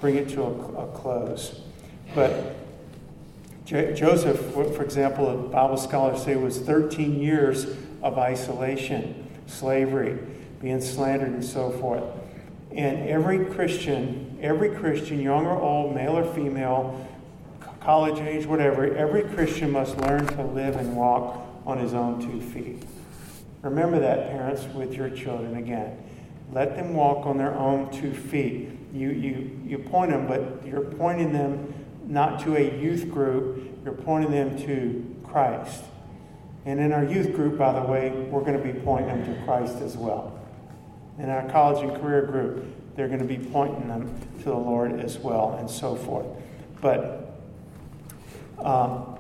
bring 0.01 0.17
it 0.17 0.29
to 0.31 0.43
a, 0.43 0.85
a 0.85 0.93
close. 0.93 1.61
But 2.15 2.57
J- 3.65 3.95
Joseph, 3.95 4.39
for 4.53 4.83
example, 4.83 5.29
a 5.29 5.37
Bible 5.37 5.77
scholar 5.77 6.17
say 6.17 6.37
was 6.37 6.59
13 6.59 7.21
years 7.21 7.67
of 8.03 8.17
isolation, 8.19 9.27
slavery, 9.47 10.19
being 10.61 10.81
slandered, 10.81 11.33
and 11.33 11.45
so 11.45 11.71
forth. 11.71 12.05
And 12.71 13.09
every 13.09 13.45
Christian, 13.47 14.39
every 14.41 14.71
Christian, 14.71 15.21
young 15.21 15.47
or 15.47 15.61
old, 15.61 15.95
male 15.95 16.17
or 16.17 16.33
female, 16.33 17.07
college 17.81 18.21
age, 18.21 18.47
whatever, 18.47 18.95
every 18.97 19.23
Christian 19.23 19.71
must 19.71 19.97
learn 19.99 20.27
to 20.27 20.45
live 20.45 20.77
and 20.77 20.97
walk 20.97 21.41
on 21.65 21.79
his 21.79 21.95
own 21.95 22.21
two 22.21 22.41
feet. 22.41 22.83
Remember 23.63 23.99
that, 23.99 24.31
parents, 24.31 24.65
with 24.75 24.95
your 24.95 25.11
children 25.11 25.57
again. 25.57 26.03
Let 26.53 26.77
them 26.77 26.95
walk 26.95 27.27
on 27.27 27.39
their 27.39 27.55
own 27.55 27.91
two 27.91 28.13
feet. 28.13 28.71
You, 28.93 29.11
you, 29.11 29.61
you 29.65 29.79
point 29.79 30.11
them, 30.11 30.27
but 30.27 30.65
you're 30.65 30.83
pointing 30.83 31.33
them 31.33 31.75
not 32.07 32.41
to 32.45 32.57
a 32.57 32.79
youth 32.79 33.11
group, 33.11 33.81
you're 33.85 33.95
pointing 33.95 34.31
them 34.31 34.57
to 34.67 35.17
Christ. 35.25 35.83
And 36.65 36.81
in 36.81 36.93
our 36.93 37.05
youth 37.05 37.35
group, 37.35 37.59
by 37.59 37.79
the 37.79 37.87
way, 37.87 38.11
we're 38.11 38.41
going 38.41 38.57
to 38.57 38.63
be 38.63 38.79
pointing 38.79 39.09
them 39.09 39.35
to 39.35 39.45
Christ 39.45 39.77
as 39.83 39.97
well. 39.97 40.39
In 41.19 41.31
our 41.31 41.49
college 41.51 41.83
and 41.83 42.01
career 42.01 42.23
group, 42.23 42.65
they're 42.95 43.09
going 43.09 43.21
to 43.21 43.25
be 43.25 43.39
pointing 43.39 43.89
them 43.89 44.19
to 44.39 44.45
the 44.45 44.55
Lord 44.55 44.99
as 45.01 45.19
well, 45.19 45.57
and 45.59 45.71
so 45.71 45.95
forth. 45.97 46.27
But 46.81 47.41
um, 48.59 49.16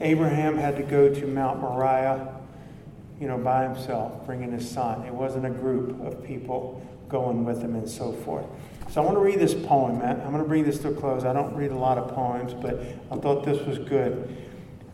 Abraham 0.00 0.56
had 0.56 0.76
to 0.76 0.82
go 0.82 1.12
to 1.12 1.26
Mount 1.26 1.60
Moriah, 1.60 2.34
you 3.20 3.26
know, 3.26 3.38
by 3.38 3.64
himself, 3.64 4.24
bringing 4.26 4.52
his 4.52 4.68
son. 4.70 5.04
It 5.04 5.12
wasn't 5.12 5.46
a 5.46 5.50
group 5.50 6.00
of 6.04 6.22
people 6.22 6.80
going 7.08 7.44
with 7.44 7.60
him 7.60 7.74
and 7.74 7.88
so 7.88 8.12
forth. 8.12 8.46
So 8.90 9.02
I 9.02 9.04
want 9.04 9.16
to 9.16 9.20
read 9.20 9.40
this 9.40 9.54
poem. 9.54 10.00
I'm 10.00 10.30
going 10.30 10.42
to 10.42 10.48
bring 10.48 10.64
this 10.64 10.78
to 10.80 10.88
a 10.88 10.94
close. 10.94 11.24
I 11.24 11.32
don't 11.32 11.54
read 11.54 11.72
a 11.72 11.76
lot 11.76 11.98
of 11.98 12.14
poems, 12.14 12.54
but 12.54 12.80
I 13.10 13.16
thought 13.16 13.44
this 13.44 13.66
was 13.66 13.78
good. 13.78 14.36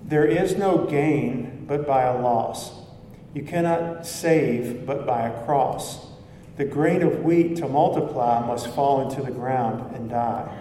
There 0.03 0.27
is 0.27 0.57
no 0.57 0.87
gain 0.87 1.65
but 1.67 1.87
by 1.87 2.05
a 2.05 2.21
loss. 2.21 2.73
You 3.35 3.43
cannot 3.43 4.07
save 4.07 4.87
but 4.87 5.07
by 5.07 5.29
a 5.29 5.45
cross. 5.45 6.07
The 6.57 6.65
grain 6.65 7.03
of 7.03 7.25
wheat 7.25 7.57
to 7.57 7.69
multiply 7.69 8.47
must 8.47 8.69
fall 8.69 9.09
into 9.09 9.23
the 9.23 9.33
ground 9.33 9.95
and 9.95 10.09
die. 10.09 10.53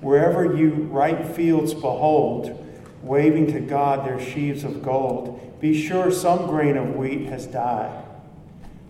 Wherever 0.00 0.56
you 0.56 0.70
ripe 0.90 1.34
fields 1.34 1.72
behold, 1.72 2.63
waving 3.04 3.52
to 3.52 3.60
God 3.60 4.06
their 4.06 4.20
sheaves 4.20 4.64
of 4.64 4.82
gold. 4.82 5.60
Be 5.60 5.80
sure 5.80 6.10
some 6.10 6.46
grain 6.46 6.76
of 6.76 6.96
wheat 6.96 7.26
has 7.28 7.46
died. 7.46 8.04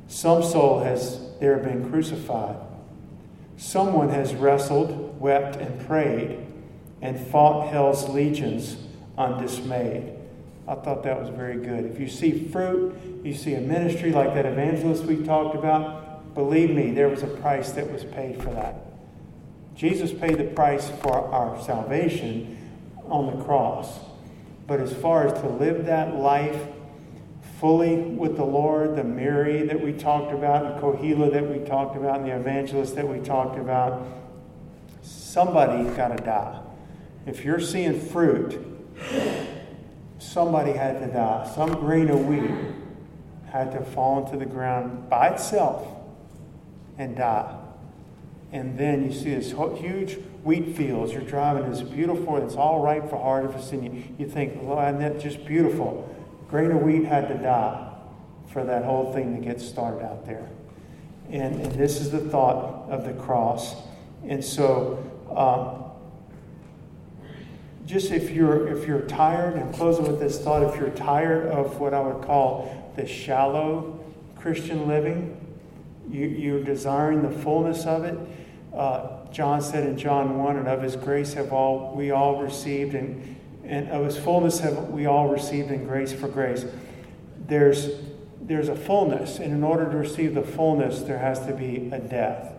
Some 0.08 0.42
soul 0.42 0.80
has 0.80 1.20
there 1.40 1.58
been 1.58 1.88
crucified. 1.90 2.56
Someone 3.56 4.08
has 4.10 4.34
wrestled, 4.34 5.20
wept, 5.20 5.56
and 5.56 5.86
prayed, 5.86 6.46
and 7.00 7.18
fought 7.18 7.68
hell's 7.68 8.08
legions 8.08 8.76
undismayed. 9.16 10.12
I 10.66 10.74
thought 10.76 11.02
that 11.02 11.20
was 11.20 11.28
very 11.28 11.56
good. 11.56 11.84
If 11.84 12.00
you 12.00 12.08
see 12.08 12.48
fruit, 12.48 12.94
you 13.22 13.34
see 13.34 13.54
a 13.54 13.60
ministry 13.60 14.12
like 14.12 14.34
that 14.34 14.46
evangelist 14.46 15.04
we 15.04 15.22
talked 15.24 15.54
about, 15.54 16.34
believe 16.34 16.70
me, 16.70 16.90
there 16.90 17.08
was 17.08 17.22
a 17.22 17.26
price 17.26 17.72
that 17.72 17.90
was 17.90 18.04
paid 18.04 18.42
for 18.42 18.50
that. 18.50 18.76
Jesus 19.74 20.12
paid 20.12 20.38
the 20.38 20.44
price 20.44 20.88
for 21.02 21.12
our 21.12 21.60
salvation 21.62 22.56
on 23.08 23.36
the 23.36 23.44
cross. 23.44 23.98
But 24.66 24.80
as 24.80 24.92
far 24.92 25.26
as 25.26 25.40
to 25.40 25.48
live 25.48 25.86
that 25.86 26.14
life 26.16 26.60
fully 27.60 27.96
with 27.96 28.36
the 28.36 28.44
Lord, 28.44 28.96
the 28.96 29.04
Mary 29.04 29.62
that 29.66 29.80
we 29.80 29.92
talked 29.92 30.32
about, 30.32 30.66
and 30.66 30.80
Kohila 30.80 31.32
that 31.32 31.48
we 31.48 31.66
talked 31.66 31.96
about, 31.96 32.20
and 32.20 32.26
the 32.26 32.36
evangelist 32.36 32.94
that 32.96 33.06
we 33.08 33.20
talked 33.20 33.58
about, 33.58 34.06
somebody's 35.02 35.94
got 35.96 36.16
to 36.16 36.22
die. 36.22 36.60
If 37.26 37.44
you're 37.44 37.60
seeing 37.60 38.00
fruit, 38.00 38.58
somebody 40.18 40.72
had 40.72 41.00
to 41.00 41.06
die. 41.06 41.50
Some 41.54 41.74
grain 41.74 42.10
of 42.10 42.26
wheat 42.26 42.50
had 43.50 43.72
to 43.72 43.80
fall 43.82 44.24
into 44.24 44.36
the 44.36 44.46
ground 44.46 45.08
by 45.08 45.28
itself 45.28 45.86
and 46.98 47.16
die. 47.16 47.58
And 48.52 48.78
then 48.78 49.04
you 49.04 49.12
see 49.12 49.34
this 49.34 49.52
huge 49.52 50.18
wheat 50.44 50.76
fields. 50.76 51.12
You're 51.12 51.22
driving 51.22 51.70
this 51.70 51.80
beautiful, 51.80 52.36
it's 52.36 52.54
all 52.54 52.80
ripe 52.80 53.08
for 53.10 53.16
harvest, 53.16 53.72
and 53.72 53.84
you, 53.84 54.04
you 54.18 54.28
think, 54.28 54.62
well, 54.62 54.78
isn't 54.86 55.00
that 55.00 55.20
just 55.20 55.44
beautiful? 55.46 56.14
Grain 56.48 56.70
of 56.70 56.82
wheat 56.82 57.04
had 57.04 57.28
to 57.28 57.34
die 57.34 57.92
for 58.52 58.62
that 58.64 58.84
whole 58.84 59.12
thing 59.12 59.34
to 59.34 59.40
get 59.40 59.60
started 59.60 60.04
out 60.04 60.26
there. 60.26 60.48
And, 61.30 61.60
and 61.60 61.72
this 61.72 62.00
is 62.00 62.10
the 62.10 62.20
thought 62.20 62.88
of 62.90 63.04
the 63.04 63.14
cross. 63.14 63.74
And 64.26 64.44
so, 64.44 65.02
um, 65.34 65.80
just 67.86 68.12
if 68.12 68.30
you're 68.30 68.68
if 68.68 68.86
you're 68.86 69.02
tired, 69.02 69.54
and 69.54 69.74
closing 69.74 70.06
with 70.06 70.18
this 70.18 70.38
thought, 70.40 70.62
if 70.62 70.80
you're 70.80 70.90
tired 70.90 71.48
of 71.48 71.80
what 71.80 71.92
I 71.92 72.00
would 72.00 72.24
call 72.24 72.92
the 72.96 73.06
shallow 73.06 74.00
Christian 74.36 74.86
living, 74.88 75.36
you, 76.10 76.26
you're 76.26 76.62
desiring 76.62 77.22
the 77.22 77.30
fullness 77.30 77.84
of 77.84 78.04
it. 78.04 78.18
Uh, 78.74 79.23
John 79.34 79.60
said 79.60 79.86
in 79.86 79.98
John 79.98 80.38
1, 80.38 80.56
and 80.56 80.68
of 80.68 80.80
his 80.80 80.96
grace 80.96 81.34
have 81.34 81.52
all 81.52 81.94
we 81.94 82.10
all 82.10 82.40
received, 82.40 82.94
and, 82.94 83.36
and 83.64 83.90
of 83.90 84.06
his 84.06 84.16
fullness 84.16 84.60
have 84.60 84.88
we 84.88 85.04
all 85.04 85.28
received 85.28 85.70
in 85.70 85.84
grace 85.84 86.12
for 86.12 86.28
grace. 86.28 86.64
There's 87.46 87.90
there's 88.40 88.68
a 88.68 88.76
fullness, 88.76 89.38
and 89.38 89.52
in 89.52 89.64
order 89.64 89.90
to 89.90 89.96
receive 89.96 90.34
the 90.34 90.42
fullness, 90.42 91.00
there 91.00 91.18
has 91.18 91.44
to 91.46 91.54
be 91.54 91.88
a 91.92 91.98
death 91.98 92.54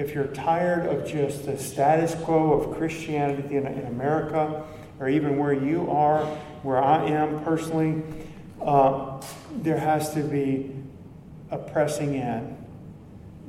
if 0.00 0.14
you're 0.14 0.28
tired 0.28 0.86
of 0.86 1.06
just 1.06 1.44
the 1.44 1.58
status 1.58 2.14
quo 2.24 2.52
of 2.52 2.76
Christianity 2.76 3.56
in, 3.56 3.66
in 3.66 3.86
America, 3.86 4.64
or 4.98 5.08
even 5.08 5.36
where 5.36 5.52
you 5.52 5.90
are, 5.90 6.24
where 6.62 6.82
I 6.82 7.04
am 7.06 7.42
personally, 7.44 8.02
uh, 8.62 9.20
there 9.62 9.78
has 9.78 10.14
to 10.14 10.22
be 10.22 10.74
a 11.50 11.58
pressing 11.58 12.14
in 12.14 12.56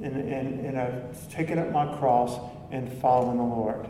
and, 0.03 0.15
and, 0.15 0.65
and 0.65 0.77
a 0.77 1.13
taking 1.29 1.59
up 1.59 1.71
my 1.71 1.85
cross 1.97 2.39
and 2.71 2.91
following 2.99 3.37
the 3.37 3.43
Lord. 3.43 3.87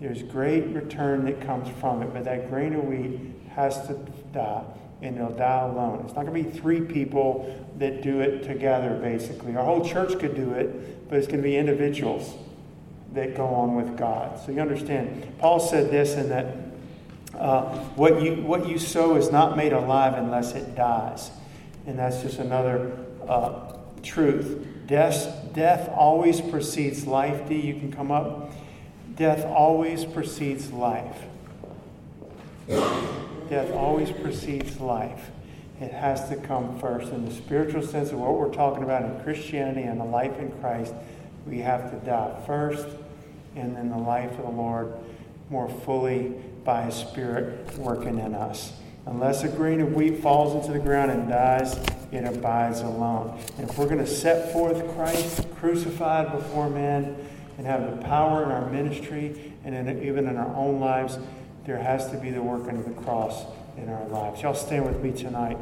There's 0.00 0.22
great 0.22 0.66
return 0.68 1.24
that 1.26 1.40
comes 1.42 1.68
from 1.80 2.02
it, 2.02 2.12
but 2.12 2.24
that 2.24 2.48
grain 2.48 2.74
of 2.74 2.84
wheat 2.84 3.20
has 3.54 3.86
to 3.88 3.94
die 4.32 4.64
and 5.02 5.16
it'll 5.16 5.30
die 5.30 5.60
alone. 5.60 6.02
It's 6.04 6.14
not 6.14 6.26
going 6.26 6.44
to 6.44 6.50
be 6.50 6.58
three 6.58 6.80
people 6.80 7.66
that 7.78 8.02
do 8.02 8.20
it 8.20 8.42
together, 8.42 8.98
basically. 9.02 9.56
Our 9.56 9.64
whole 9.64 9.86
church 9.86 10.18
could 10.18 10.34
do 10.34 10.52
it, 10.52 11.08
but 11.08 11.18
it's 11.18 11.26
going 11.26 11.38
to 11.38 11.42
be 11.42 11.56
individuals 11.56 12.34
that 13.14 13.34
go 13.34 13.46
on 13.46 13.76
with 13.76 13.96
God. 13.96 14.38
So 14.44 14.52
you 14.52 14.60
understand. 14.60 15.38
Paul 15.38 15.58
said 15.58 15.90
this 15.90 16.14
in 16.14 16.28
that 16.28 16.56
uh, 17.34 17.74
what, 17.94 18.22
you, 18.22 18.36
what 18.42 18.68
you 18.68 18.78
sow 18.78 19.16
is 19.16 19.30
not 19.32 19.56
made 19.56 19.72
alive 19.72 20.14
unless 20.14 20.52
it 20.52 20.74
dies. 20.74 21.30
And 21.86 21.98
that's 21.98 22.22
just 22.22 22.38
another 22.38 22.96
uh, 23.26 23.76
truth. 24.02 24.66
Death, 24.90 25.52
death 25.54 25.88
always 25.94 26.40
precedes 26.40 27.06
life. 27.06 27.48
D, 27.48 27.54
you 27.54 27.74
can 27.74 27.92
come 27.92 28.10
up. 28.10 28.50
Death 29.14 29.46
always 29.46 30.04
precedes 30.04 30.72
life. 30.72 31.16
Death 32.66 33.70
always 33.70 34.10
precedes 34.10 34.80
life. 34.80 35.30
It 35.80 35.92
has 35.92 36.28
to 36.28 36.36
come 36.36 36.76
first. 36.80 37.12
In 37.12 37.24
the 37.24 37.32
spiritual 37.32 37.82
sense 37.82 38.10
of 38.10 38.18
what 38.18 38.36
we're 38.36 38.52
talking 38.52 38.82
about 38.82 39.04
in 39.04 39.22
Christianity 39.22 39.82
and 39.82 40.00
the 40.00 40.04
life 40.04 40.36
in 40.40 40.50
Christ, 40.60 40.92
we 41.46 41.58
have 41.58 41.92
to 41.92 41.96
die 42.04 42.42
first, 42.44 42.88
and 43.54 43.76
then 43.76 43.90
the 43.90 43.96
life 43.96 44.32
of 44.38 44.44
the 44.44 44.50
Lord 44.50 44.92
more 45.50 45.68
fully 45.68 46.34
by 46.64 46.82
His 46.82 46.96
Spirit 46.96 47.78
working 47.78 48.18
in 48.18 48.34
us. 48.34 48.72
Unless 49.06 49.42
a 49.44 49.48
grain 49.48 49.80
of 49.80 49.94
wheat 49.94 50.18
falls 50.18 50.54
into 50.54 50.72
the 50.72 50.84
ground 50.84 51.10
and 51.10 51.28
dies, 51.28 51.74
it 52.12 52.24
abides 52.24 52.80
alone. 52.80 53.38
And 53.58 53.68
if 53.68 53.78
we're 53.78 53.86
going 53.86 53.98
to 53.98 54.06
set 54.06 54.52
forth 54.52 54.94
Christ 54.94 55.46
crucified 55.56 56.32
before 56.32 56.68
men 56.68 57.16
and 57.58 57.66
have 57.66 57.90
the 57.90 58.04
power 58.04 58.44
in 58.44 58.50
our 58.50 58.68
ministry 58.70 59.54
and 59.64 59.74
in, 59.74 60.02
even 60.02 60.26
in 60.26 60.36
our 60.36 60.54
own 60.54 60.80
lives, 60.80 61.18
there 61.64 61.78
has 61.78 62.10
to 62.10 62.16
be 62.16 62.30
the 62.30 62.42
working 62.42 62.76
of 62.78 62.84
the 62.84 63.02
cross 63.02 63.44
in 63.76 63.88
our 63.88 64.06
lives. 64.08 64.42
Y'all 64.42 64.54
stand 64.54 64.86
with 64.86 65.02
me 65.02 65.12
tonight. 65.12 65.58